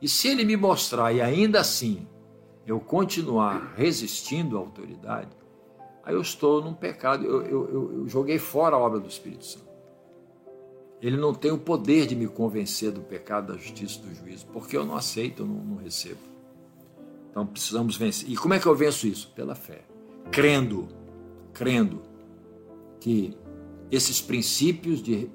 [0.00, 2.06] E se ele me mostrar e ainda assim
[2.66, 5.30] eu continuar resistindo à autoridade,
[6.02, 9.64] aí eu estou num pecado, eu, eu, eu joguei fora a obra do Espírito Santo.
[11.00, 14.76] Ele não tem o poder de me convencer do pecado, da justiça do juízo, porque
[14.76, 16.33] eu não aceito, eu não, não recebo.
[17.34, 18.30] Então precisamos vencer.
[18.30, 19.32] E como é que eu venço isso?
[19.34, 19.84] Pela fé.
[20.30, 20.86] Crendo,
[21.52, 22.00] crendo
[23.00, 23.36] que
[23.90, 25.28] esses princípios de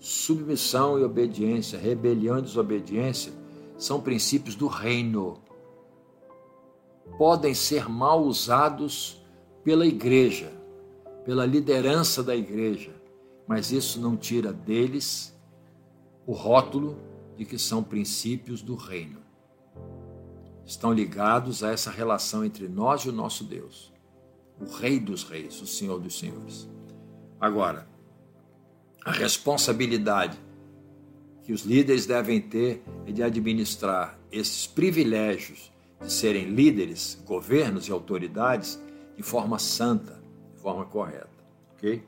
[0.00, 3.32] submissão e obediência, rebelião e desobediência,
[3.78, 5.38] são princípios do reino.
[7.16, 9.24] Podem ser mal usados
[9.62, 10.52] pela igreja,
[11.24, 12.90] pela liderança da igreja,
[13.46, 15.32] mas isso não tira deles
[16.26, 16.98] o rótulo
[17.36, 19.25] de que são princípios do reino.
[20.66, 23.92] Estão ligados a essa relação entre nós e o nosso Deus,
[24.60, 26.68] o Rei dos Reis, o Senhor dos Senhores.
[27.40, 27.86] Agora,
[29.04, 30.36] a responsabilidade
[31.44, 37.92] que os líderes devem ter é de administrar esses privilégios de serem líderes, governos e
[37.92, 38.82] autoridades
[39.16, 40.20] de forma santa,
[40.52, 41.30] de forma correta,
[41.74, 42.02] ok?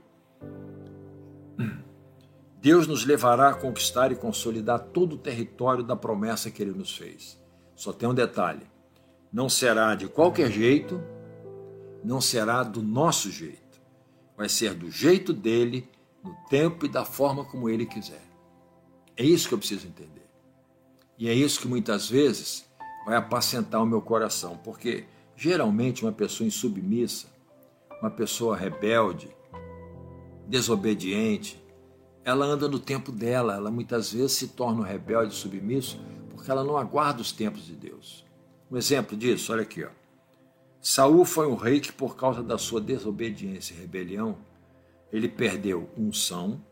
[2.60, 6.96] Deus nos levará a conquistar e consolidar todo o território da promessa que Ele nos
[6.96, 7.38] fez.
[7.78, 8.66] Só tem um detalhe:
[9.32, 11.00] não será de qualquer jeito,
[12.04, 13.80] não será do nosso jeito.
[14.36, 15.88] Vai ser do jeito dele,
[16.22, 18.22] no tempo e da forma como ele quiser.
[19.16, 20.28] É isso que eu preciso entender.
[21.16, 22.68] E é isso que muitas vezes
[23.06, 25.06] vai apacentar o meu coração, porque
[25.40, 27.28] Geralmente, uma pessoa insubmissa,
[28.02, 29.30] uma pessoa rebelde,
[30.48, 31.62] desobediente,
[32.24, 36.00] ela anda no tempo dela, ela muitas vezes se torna um rebelde submisso
[36.38, 38.24] porque ela não aguarda os tempos de Deus.
[38.70, 39.88] Um exemplo disso, olha aqui, ó.
[40.80, 44.38] Saul foi um rei que, por causa da sua desobediência e rebelião,
[45.12, 46.62] ele perdeu unção,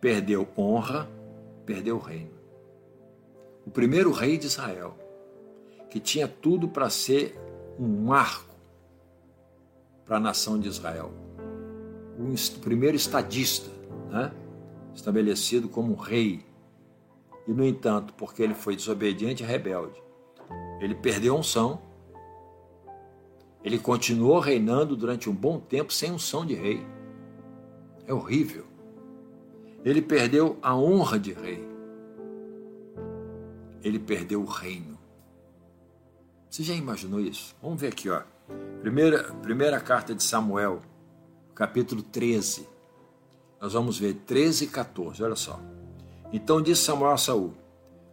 [0.00, 1.08] perdeu honra,
[1.64, 2.32] perdeu o reino.
[3.64, 4.98] O primeiro rei de Israel,
[5.88, 7.38] que tinha tudo para ser
[7.78, 8.56] um marco
[10.04, 11.12] para a nação de Israel,
[12.18, 13.70] o primeiro estadista,
[14.10, 14.32] né?
[14.92, 16.47] estabelecido como um rei.
[17.48, 20.00] E, no entanto, porque ele foi desobediente e rebelde,
[20.80, 21.80] ele perdeu a unção,
[23.64, 26.86] ele continuou reinando durante um bom tempo sem unção de rei.
[28.06, 28.66] É horrível.
[29.84, 31.66] Ele perdeu a honra de rei.
[33.82, 34.98] Ele perdeu o reino.
[36.48, 37.56] Você já imaginou isso?
[37.62, 38.22] Vamos ver aqui, ó.
[38.80, 40.80] Primeira, primeira carta de Samuel,
[41.54, 42.66] capítulo 13.
[43.60, 45.60] Nós vamos ver 13 e 14, olha só.
[46.32, 47.54] Então disse Samuel a Saul: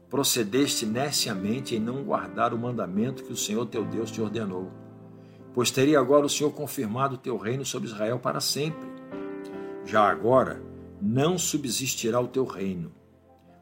[0.10, 4.72] Procedeste neciamente em não guardar o mandamento que o Senhor teu Deus te ordenou,
[5.54, 8.88] pois teria agora o Senhor confirmado o teu reino sobre Israel para sempre.
[9.86, 10.62] Já agora
[11.02, 12.92] não subsistirá o teu reino.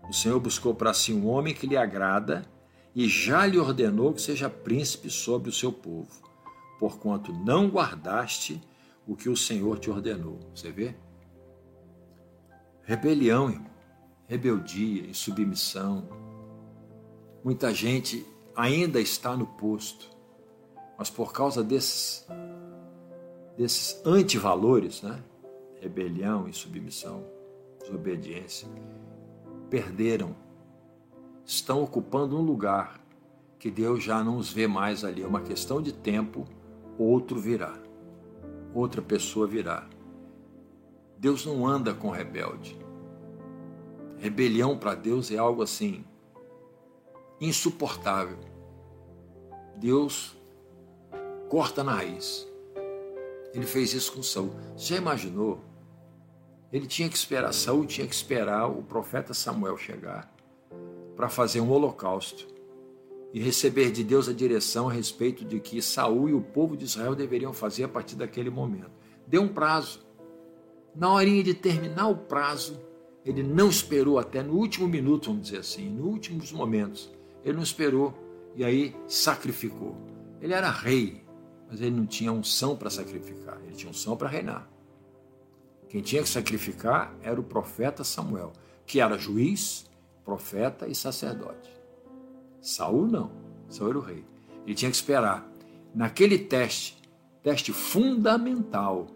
[0.08, 2.46] O Senhor buscou para si um homem que lhe agrada
[2.96, 6.12] e já lhe ordenou que seja príncipe sobre o seu povo,
[6.80, 8.62] porquanto não guardaste
[9.08, 10.40] o que o Senhor te ordenou.
[10.54, 10.96] Você vê?
[12.84, 13.73] Rebelião, irmão.
[14.28, 16.08] Rebeldia e submissão.
[17.44, 20.10] Muita gente ainda está no posto,
[20.98, 22.26] mas por causa desses,
[23.58, 25.22] desses antivalores, né?
[25.82, 27.26] rebelião e submissão,
[27.82, 28.68] desobediência,
[29.70, 30.34] perderam,
[31.46, 33.02] estão ocupando um lugar
[33.60, 35.24] que Deus já não os vê mais ali.
[35.24, 36.46] É uma questão de tempo,
[36.98, 37.78] outro virá,
[38.74, 39.88] outra pessoa virá.
[41.18, 42.83] Deus não anda com rebelde.
[44.24, 46.06] Rebelião para Deus é algo assim
[47.42, 48.40] insuportável.
[49.76, 50.38] Deus
[51.50, 52.48] corta na raiz.
[53.54, 54.52] Ele fez isso com Saul.
[54.78, 55.60] Você já imaginou
[56.72, 60.34] ele tinha que esperar, Saul tinha que esperar o profeta Samuel chegar
[61.18, 62.48] para fazer um holocausto
[63.34, 66.86] e receber de Deus a direção a respeito de que Saul e o povo de
[66.86, 68.90] Israel deveriam fazer a partir daquele momento.
[69.28, 70.00] Deu um prazo.
[70.96, 72.80] Na horinha de terminar o prazo,
[73.26, 77.12] ele não esperou até no último minuto, vamos dizer assim, nos últimos momentos.
[77.44, 78.14] Ele não esperou
[78.56, 79.96] e aí sacrificou.
[80.42, 81.24] Ele era rei,
[81.70, 84.70] mas ele não tinha unção para sacrificar, ele tinha unção para reinar.
[85.88, 88.52] Quem tinha que sacrificar era o profeta Samuel,
[88.86, 89.90] que era juiz,
[90.26, 91.72] profeta e sacerdote.
[92.60, 93.32] Saul não,
[93.70, 94.26] Saul era o rei.
[94.66, 95.50] Ele tinha que esperar.
[95.94, 96.98] Naquele teste,
[97.42, 99.08] teste fundamental,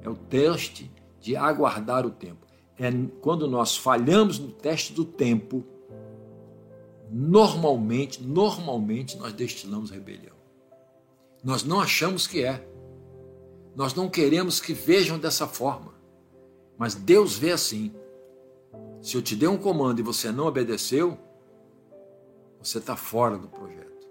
[0.00, 2.41] é o teste de aguardar o tempo.
[2.82, 2.90] É
[3.20, 5.62] quando nós falhamos no teste do tempo,
[7.08, 10.34] normalmente, normalmente nós destilamos rebelião.
[11.44, 12.66] Nós não achamos que é.
[13.76, 15.94] Nós não queremos que vejam dessa forma.
[16.76, 17.94] Mas Deus vê assim.
[19.00, 21.16] Se eu te dei um comando e você não obedeceu,
[22.60, 24.08] você está fora do projeto.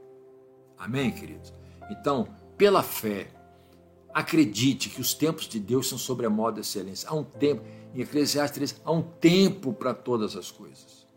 [0.77, 1.53] Amém, queridos?
[1.89, 2.25] Então,
[2.57, 3.27] pela fé,
[4.13, 7.09] acredite que os tempos de Deus são sobre a moda excelência.
[7.09, 11.07] Há um tempo, em Eclesiastes 3, há um tempo para todas as coisas.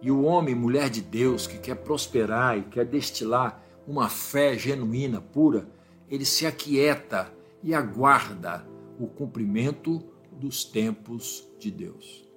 [0.00, 5.20] E o homem, mulher de Deus, que quer prosperar e quer destilar uma fé genuína,
[5.20, 5.68] pura,
[6.08, 8.66] ele se aquieta e aguarda
[8.98, 10.02] o cumprimento
[10.32, 12.28] dos tempos de Deus.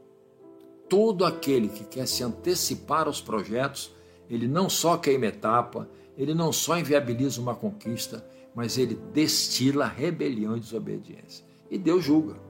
[0.87, 3.91] Todo aquele que quer se antecipar aos projetos,
[4.29, 10.55] ele não só queima etapa, ele não só inviabiliza uma conquista, mas ele destila rebelião
[10.55, 11.43] e desobediência.
[11.69, 12.44] E Deus julga.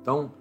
[0.00, 0.32] Então,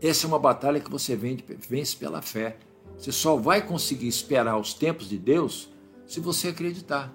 [0.00, 2.58] essa é uma batalha que você vence pela fé.
[2.98, 5.68] Você só vai conseguir esperar os tempos de Deus
[6.06, 7.12] se você acreditar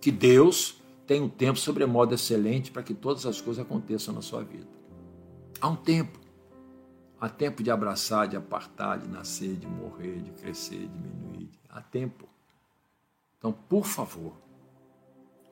[0.00, 4.42] que Deus tem um tempo sobremodo excelente para que todas as coisas aconteçam na sua
[4.42, 4.68] vida.
[5.60, 6.18] Há um tempo.
[7.20, 11.50] Há tempo de abraçar, de apartar, de nascer, de morrer, de crescer, diminuir.
[11.68, 12.28] Há tempo.
[13.38, 14.32] Então, por favor,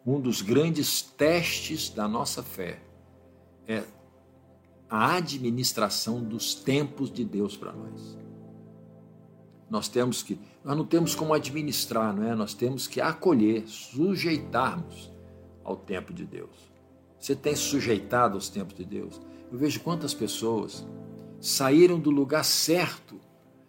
[0.04, 2.80] um dos grandes testes da nossa fé
[3.68, 3.84] é
[4.90, 8.18] a administração dos tempos de Deus para nós.
[9.70, 12.34] Nós temos que, nós não temos como administrar, não é?
[12.34, 15.12] Nós temos que acolher, sujeitarmos
[15.62, 16.70] ao tempo de Deus?
[17.20, 19.20] Você tem sujeitado aos tempos de Deus?
[19.52, 20.84] Eu vejo quantas pessoas
[21.40, 23.20] saíram do lugar certo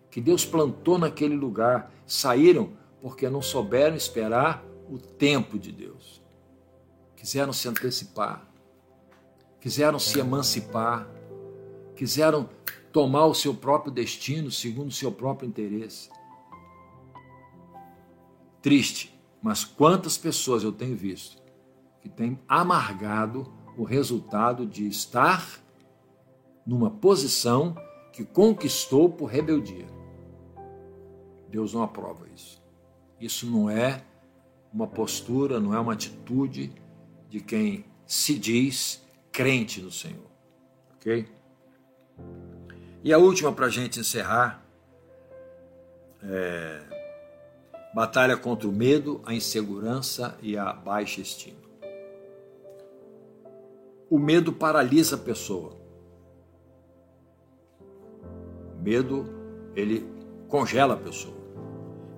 [0.09, 6.22] que Deus plantou naquele lugar, saíram porque não souberam esperar o tempo de Deus.
[7.15, 8.50] Quiseram se antecipar,
[9.62, 11.07] quiseram se emancipar,
[11.95, 12.49] quiseram
[12.91, 16.09] tomar o seu próprio destino segundo o seu próprio interesse.
[18.62, 21.41] Triste, mas quantas pessoas eu tenho visto
[22.01, 25.62] que têm amargado o resultado de estar
[26.66, 27.76] numa posição
[28.12, 29.88] que conquistou por rebeldia.
[31.49, 32.62] Deus não aprova isso.
[33.20, 34.03] Isso não é
[34.74, 36.74] uma postura, não é uma atitude
[37.30, 39.01] de quem se diz
[39.32, 40.29] crente no Senhor.
[40.95, 41.27] Ok?
[43.03, 44.63] E a última para a gente encerrar
[46.23, 46.82] é
[47.93, 51.59] batalha contra o medo, a insegurança e a baixa estima.
[54.09, 55.77] O medo paralisa a pessoa.
[58.77, 59.25] O medo,
[59.75, 60.05] ele
[60.47, 61.38] congela a pessoa.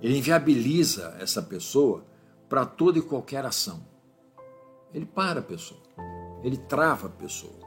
[0.02, 2.04] Ele inviabiliza essa pessoa
[2.50, 3.86] para toda e qualquer ação.
[4.94, 5.83] Ele para a pessoa.
[6.44, 7.60] Ele trava a pessoa.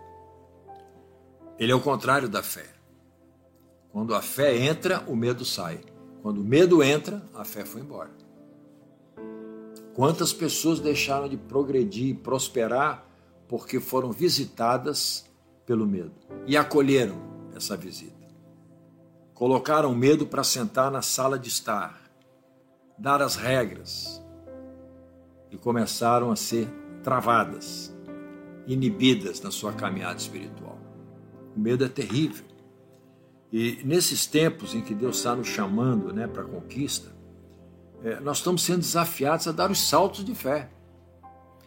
[1.58, 2.66] Ele é o contrário da fé.
[3.90, 5.80] Quando a fé entra, o medo sai.
[6.22, 8.10] Quando o medo entra, a fé foi embora.
[9.94, 13.06] Quantas pessoas deixaram de progredir e prosperar
[13.48, 15.24] porque foram visitadas
[15.64, 16.12] pelo medo
[16.46, 17.16] e acolheram
[17.54, 18.14] essa visita?
[19.32, 21.98] Colocaram medo para sentar na sala de estar,
[22.98, 24.22] dar as regras
[25.50, 26.68] e começaram a ser
[27.02, 27.95] travadas,
[28.66, 30.78] inibidas na sua caminhada espiritual.
[31.56, 32.44] O medo é terrível.
[33.52, 37.14] E nesses tempos em que Deus está nos chamando né, para a conquista,
[38.02, 40.68] é, nós estamos sendo desafiados a dar os saltos de fé.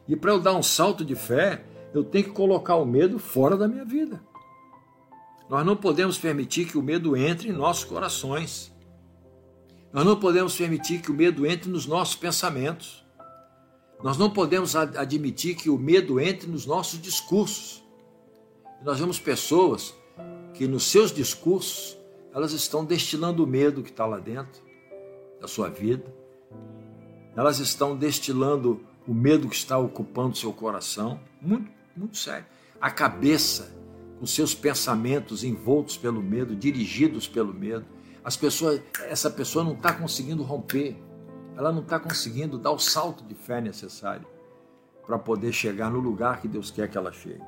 [0.07, 3.57] E para eu dar um salto de fé, eu tenho que colocar o medo fora
[3.57, 4.21] da minha vida.
[5.49, 8.71] Nós não podemos permitir que o medo entre em nossos corações.
[9.91, 13.03] Nós não podemos permitir que o medo entre nos nossos pensamentos.
[14.01, 17.83] Nós não podemos admitir que o medo entre nos nossos discursos.
[18.83, 19.93] Nós vemos pessoas
[20.53, 21.97] que nos seus discursos
[22.33, 24.61] elas estão destilando o medo que está lá dentro
[25.41, 26.13] da sua vida.
[27.35, 31.19] Elas estão destilando o medo que está ocupando seu coração.
[31.41, 32.45] Muito, muito sério.
[32.79, 33.75] A cabeça,
[34.21, 37.85] os seus pensamentos envoltos pelo medo, dirigidos pelo medo.
[38.23, 40.95] As pessoas, essa pessoa não está conseguindo romper.
[41.59, 44.25] Ela não está conseguindo dar o salto de fé necessário
[45.05, 47.43] para poder chegar no lugar que Deus quer que ela chegue.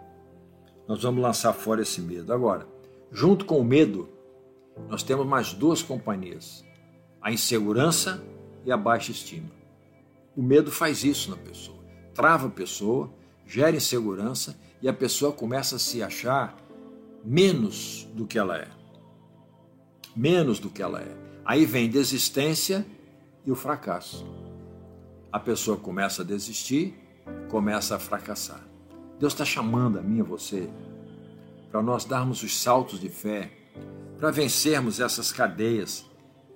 [0.88, 2.32] Nós vamos lançar fora esse medo.
[2.32, 2.68] Agora,
[3.12, 4.08] Junto com o medo,
[4.88, 6.64] nós temos mais duas companhias:
[7.22, 8.24] a insegurança
[8.66, 9.52] e a baixa estima.
[10.36, 11.78] O medo faz isso na pessoa,
[12.14, 13.14] trava a pessoa,
[13.46, 16.56] gera insegurança e a pessoa começa a se achar
[17.24, 18.70] menos do que ela é.
[20.16, 21.18] Menos do que ela é.
[21.44, 22.86] Aí vem desistência
[23.46, 24.26] e o fracasso.
[25.32, 26.94] A pessoa começa a desistir,
[27.50, 28.66] começa a fracassar.
[29.20, 30.70] Deus está chamando a mim e você
[31.72, 33.50] para nós darmos os saltos de fé,
[34.18, 36.06] para vencermos essas cadeias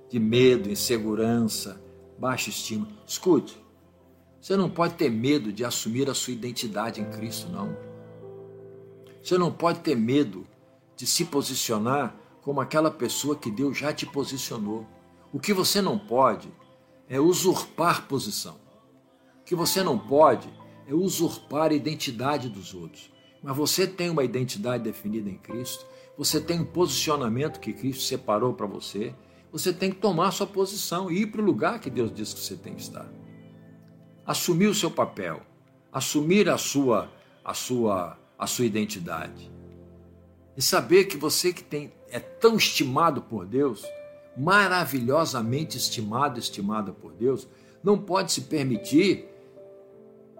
[0.09, 1.81] de medo, insegurança,
[2.19, 2.87] baixa estima.
[3.07, 3.57] Escute,
[4.41, 7.75] você não pode ter medo de assumir a sua identidade em Cristo, não.
[9.23, 10.45] Você não pode ter medo
[10.95, 14.85] de se posicionar como aquela pessoa que Deus já te posicionou.
[15.33, 16.53] O que você não pode
[17.09, 18.55] é usurpar posição.
[19.41, 20.49] O que você não pode
[20.87, 23.11] é usurpar a identidade dos outros.
[23.41, 25.85] Mas você tem uma identidade definida em Cristo,
[26.17, 29.13] você tem um posicionamento que Cristo separou para você,
[29.51, 32.39] você tem que tomar sua posição e ir para o lugar que Deus diz que
[32.39, 33.07] você tem que estar.
[34.25, 35.41] Assumir o seu papel,
[35.91, 37.11] assumir a sua
[37.43, 39.51] a sua a sua identidade.
[40.57, 43.85] E saber que você que tem é tão estimado por Deus,
[44.37, 47.47] maravilhosamente estimado, estimada por Deus,
[47.83, 49.27] não pode se permitir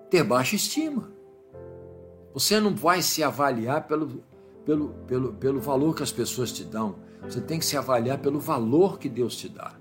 [0.10, 1.12] ter baixa estima.
[2.34, 4.24] Você não vai se avaliar pelo,
[4.66, 6.96] pelo, pelo, pelo valor que as pessoas te dão.
[7.24, 9.74] Você tem que se avaliar pelo valor que Deus te dá.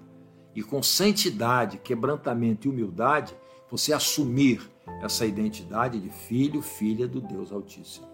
[0.55, 3.35] E com santidade, quebrantamento e humildade,
[3.71, 4.71] você assumir
[5.03, 8.07] essa identidade de filho, filha do Deus Altíssimo.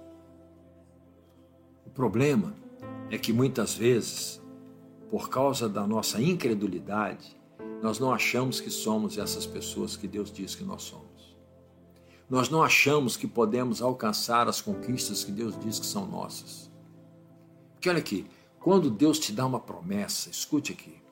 [1.85, 2.55] O problema
[3.11, 4.40] é que muitas vezes,
[5.11, 7.37] por causa da nossa incredulidade,
[7.83, 11.11] nós não achamos que somos essas pessoas que Deus diz que nós somos
[12.31, 16.71] nós não achamos que podemos alcançar as conquistas que Deus diz que são nossas.
[17.73, 18.25] Porque olha aqui,
[18.61, 21.03] quando Deus te dá uma promessa, escute aqui,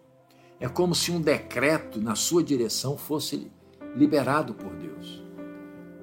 [0.61, 3.51] é como se um decreto na sua direção fosse
[3.97, 5.25] liberado por Deus.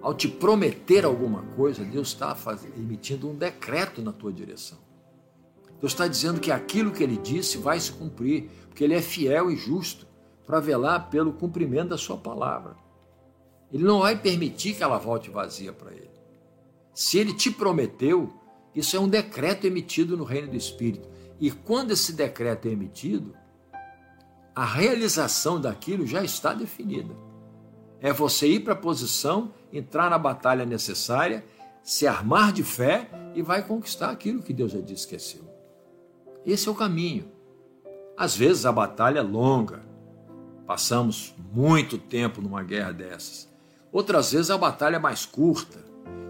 [0.01, 2.37] Ao te prometer alguma coisa, Deus está
[2.75, 4.79] emitindo um decreto na tua direção.
[5.85, 9.51] Deus está dizendo que aquilo que ele disse vai se cumprir, porque ele é fiel
[9.51, 10.07] e justo
[10.43, 12.75] para velar pelo cumprimento da sua palavra.
[13.71, 16.09] Ele não vai permitir que ela volte vazia para ele.
[16.91, 18.33] Se ele te prometeu,
[18.73, 21.07] isso é um decreto emitido no reino do Espírito.
[21.39, 23.35] E quando esse decreto é emitido,
[24.55, 27.15] a realização daquilo já está definida.
[28.01, 31.45] É você ir para a posição, entrar na batalha necessária,
[31.83, 35.44] se armar de fé e vai conquistar aquilo que Deus já disse que é seu.
[36.45, 37.25] Esse é o caminho.
[38.15, 39.81] Às vezes a batalha é longa.
[40.65, 43.49] Passamos muito tempo numa guerra dessas.
[43.91, 45.79] Outras vezes a batalha é mais curta.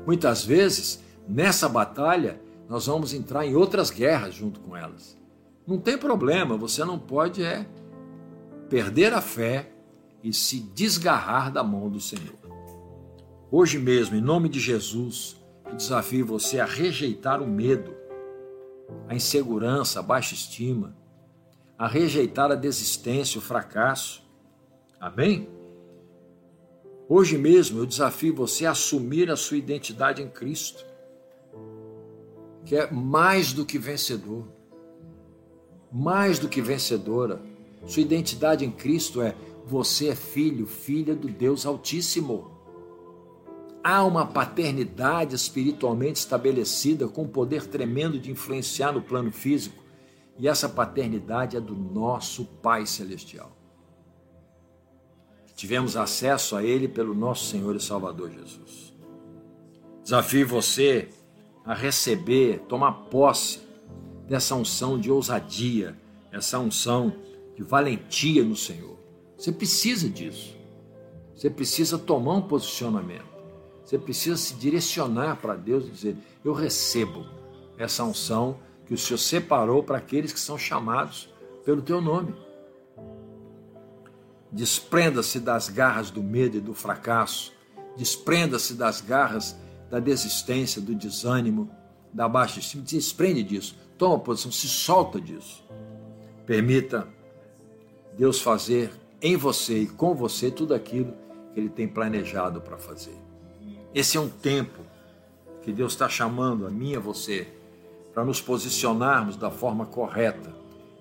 [0.05, 2.39] Muitas vezes, nessa batalha,
[2.70, 5.18] nós vamos entrar em outras guerras junto com elas.
[5.68, 7.66] Não tem problema, você não pode é
[8.70, 9.72] perder a fé
[10.24, 12.36] e se desgarrar da mão do Senhor.
[13.51, 15.36] Hoje mesmo, em nome de Jesus,
[15.66, 17.95] eu desafio você a rejeitar o medo,
[19.08, 20.96] a insegurança, a baixa estima,
[21.78, 24.24] a rejeitar a desistência, o fracasso.
[25.00, 25.50] Amém?
[27.08, 30.84] Hoje mesmo eu desafio você a assumir a sua identidade em Cristo,
[32.66, 34.48] que é mais do que vencedor,
[35.92, 37.40] mais do que vencedora.
[37.86, 42.55] Sua identidade em Cristo é você é filho, filha do Deus Altíssimo.
[43.88, 49.84] Há uma paternidade espiritualmente estabelecida com um poder tremendo de influenciar no plano físico,
[50.40, 53.56] e essa paternidade é do nosso Pai Celestial.
[55.56, 58.92] Tivemos acesso a Ele pelo nosso Senhor e Salvador Jesus.
[60.02, 61.08] Desafio você
[61.64, 63.60] a receber, tomar posse
[64.28, 65.96] dessa unção de ousadia,
[66.32, 67.14] essa unção
[67.56, 68.98] de valentia no Senhor.
[69.38, 70.56] Você precisa disso.
[71.36, 73.35] Você precisa tomar um posicionamento.
[73.86, 77.24] Você precisa se direcionar para Deus e dizer: Eu recebo
[77.78, 78.58] essa unção
[78.88, 81.30] que o Senhor separou para aqueles que são chamados
[81.64, 82.34] pelo teu nome.
[84.52, 87.54] Desprenda-se das garras do medo e do fracasso.
[87.96, 89.56] Desprenda-se das garras
[89.90, 91.70] da desistência, do desânimo,
[92.12, 92.84] da baixa estima.
[92.84, 93.78] Desprende disso.
[93.98, 95.64] Toma posição, se solta disso.
[96.46, 97.08] Permita
[98.18, 101.14] Deus fazer em você e com você tudo aquilo
[101.54, 103.25] que Ele tem planejado para fazer.
[103.96, 104.82] Esse é um tempo
[105.62, 107.48] que Deus está chamando a mim e a você
[108.14, 110.54] para nos posicionarmos da forma correta,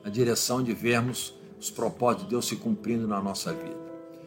[0.04, 3.76] na direção de vermos os propósitos de Deus se cumprindo na nossa vida.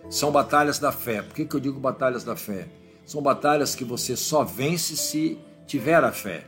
[0.10, 1.22] São batalhas da fé.
[1.22, 2.68] Por que, que eu digo batalhas da fé?
[3.06, 6.46] São batalhas que você só vence se tiver a fé.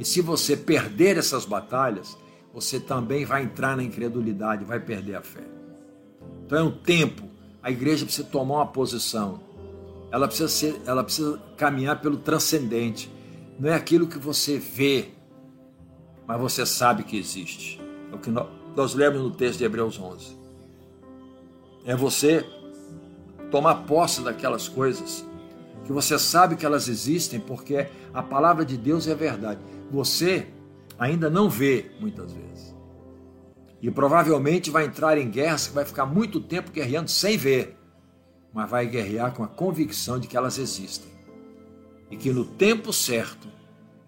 [0.00, 2.18] E se você perder essas batalhas,
[2.52, 5.44] você também vai entrar na incredulidade, vai perder a fé.
[6.44, 7.28] Então é um tempo,
[7.62, 9.51] a igreja precisa tomar uma posição.
[10.12, 13.10] Ela precisa ser, ela precisa caminhar pelo transcendente.
[13.58, 15.08] Não é aquilo que você vê,
[16.26, 17.80] mas você sabe que existe.
[18.12, 18.46] É o que nós,
[18.76, 20.36] nós lemos no texto de Hebreus 11.
[21.86, 22.44] É você
[23.50, 25.26] tomar posse daquelas coisas
[25.84, 29.60] que você sabe que elas existem porque a palavra de Deus é verdade.
[29.90, 30.46] Você
[30.98, 32.74] ainda não vê muitas vezes.
[33.80, 37.76] E provavelmente vai entrar em guerras que vai ficar muito tempo guerreando sem ver,
[38.52, 41.10] mas vai guerrear com a convicção de que elas existem.
[42.10, 43.48] E que no tempo certo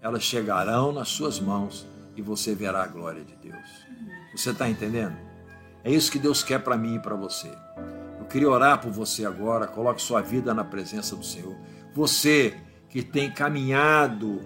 [0.00, 1.86] elas chegarão nas suas mãos
[2.16, 3.68] e você verá a glória de Deus.
[4.36, 5.16] Você está entendendo?
[5.82, 7.50] É isso que Deus quer para mim e para você.
[8.18, 9.66] Eu queria orar por você agora.
[9.66, 11.56] Coloque sua vida na presença do Senhor.
[11.94, 12.54] Você
[12.88, 14.40] que tem caminhado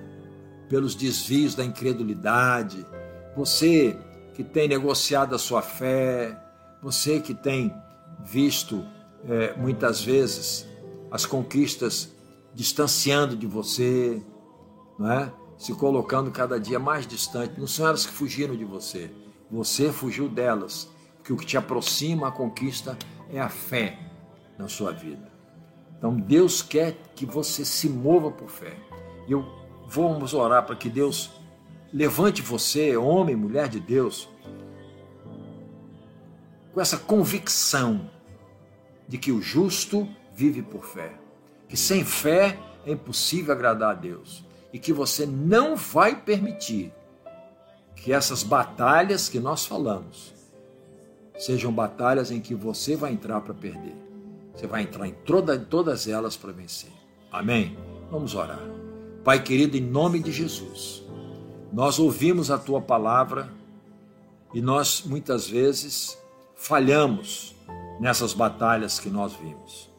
[0.69, 2.85] pelos desvios da incredulidade,
[3.37, 3.99] você
[4.35, 6.37] que tem negociado a sua fé,
[6.83, 7.75] você que tem
[8.25, 8.85] visto
[9.25, 10.67] é, muitas vezes
[11.11, 12.13] as conquistas
[12.55, 14.23] distanciando de você,
[14.99, 15.33] não é?
[15.57, 17.59] se colocando cada dia mais distante.
[17.59, 19.11] Não são elas que fugiram de você,
[19.51, 20.89] você fugiu delas.
[21.17, 22.97] Porque o que te aproxima à conquista
[23.31, 23.99] é a fé
[24.57, 25.31] na sua vida.
[25.97, 28.77] Então Deus quer que você se mova por fé.
[29.27, 29.45] E eu
[29.89, 31.31] vamos orar para que Deus
[31.93, 34.29] Levante você, homem, mulher de Deus,
[36.75, 38.11] com essa convicção
[39.09, 41.15] de que o justo vive por fé,
[41.69, 46.93] que sem fé é impossível agradar a Deus e que você não vai permitir
[47.97, 50.35] que essas batalhas que nós falamos
[51.39, 53.95] sejam batalhas em que você vai entrar para perder.
[54.55, 56.91] Você vai entrar em toda, todas elas para vencer.
[57.31, 57.77] Amém?
[58.11, 58.61] Vamos orar.
[59.25, 61.03] Pai querido, em nome de Jesus.
[61.73, 63.53] Nós ouvimos a tua palavra
[64.53, 66.19] e nós muitas vezes
[66.57, 67.55] falhamos
[68.01, 69.91] nessas batalhas que nós vimos.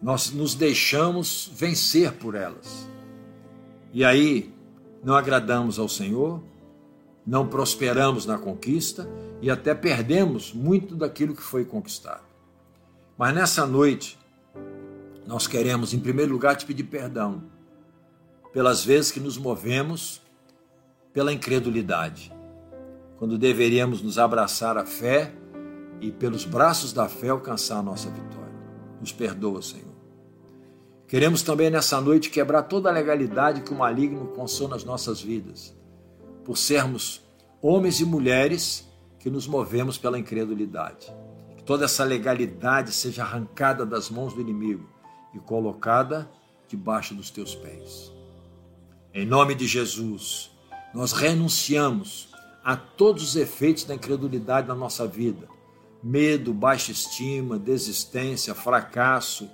[0.00, 2.88] Nós nos deixamos vencer por elas.
[3.92, 4.54] E aí
[5.02, 6.42] não agradamos ao Senhor
[7.26, 9.08] não prosperamos na conquista
[9.42, 12.22] e até perdemos muito daquilo que foi conquistado.
[13.18, 14.16] Mas nessa noite,
[15.26, 17.42] nós queremos, em primeiro lugar, te pedir perdão
[18.52, 20.22] pelas vezes que nos movemos
[21.12, 22.32] pela incredulidade,
[23.18, 25.32] quando deveríamos nos abraçar à fé
[26.00, 28.54] e, pelos braços da fé, alcançar a nossa vitória.
[29.00, 29.94] Nos perdoa, Senhor.
[31.08, 35.74] Queremos também nessa noite quebrar toda a legalidade que o maligno consome nas nossas vidas,
[36.44, 37.22] por sermos
[37.62, 38.86] homens e mulheres
[39.18, 41.12] que nos movemos pela incredulidade.
[41.56, 44.88] Que toda essa legalidade seja arrancada das mãos do inimigo
[45.34, 46.28] e colocada
[46.68, 48.12] debaixo dos teus pés.
[49.14, 50.50] Em nome de Jesus,
[50.92, 52.28] nós renunciamos
[52.64, 55.48] a todos os efeitos da incredulidade na nossa vida:
[56.06, 59.50] medo, baixa estima, desistência, fracasso,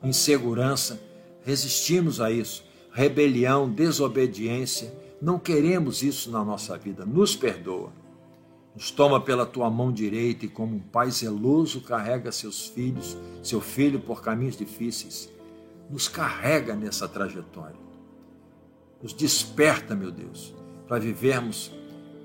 [0.00, 1.00] insegurança.
[1.44, 2.64] Resistimos a isso.
[2.92, 4.94] Rebelião, desobediência.
[5.20, 7.04] Não queremos isso na nossa vida.
[7.04, 7.92] Nos perdoa.
[8.76, 13.60] Nos toma pela tua mão direita e, como um pai zeloso, carrega seus filhos, seu
[13.60, 15.28] filho por caminhos difíceis.
[15.90, 17.88] Nos carrega nessa trajetória.
[19.02, 20.54] Nos desperta, meu Deus,
[20.86, 21.72] para vivermos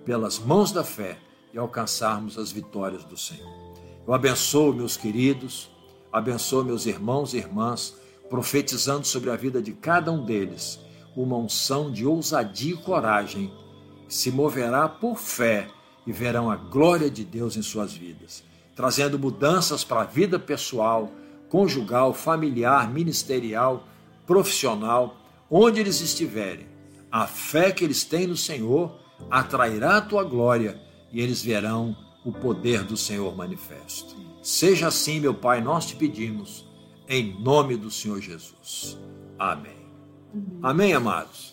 [0.06, 1.18] pelas mãos da fé
[1.52, 3.63] e alcançarmos as vitórias do Senhor.
[4.06, 5.70] Eu abençoo meus queridos,
[6.12, 7.96] abençoo meus irmãos e irmãs,
[8.30, 10.80] profetizando sobre a vida de cada um deles
[11.16, 13.54] uma unção de ousadia e coragem
[14.08, 15.70] que se moverá por fé
[16.06, 18.44] e verão a glória de Deus em suas vidas,
[18.76, 21.10] trazendo mudanças para a vida pessoal,
[21.48, 23.88] conjugal, familiar, ministerial,
[24.28, 25.16] profissional,
[25.50, 26.68] onde eles estiverem.
[27.10, 29.00] A fé que eles têm no Senhor
[29.30, 30.82] atrairá a tua glória
[31.12, 31.96] e eles verão
[32.26, 34.16] o poder do Senhor manifesto.
[34.42, 36.66] Seja assim, meu Pai, nós te pedimos,
[37.08, 38.98] em nome do Senhor Jesus.
[39.38, 39.84] Amém.
[40.62, 41.53] Amém, amados.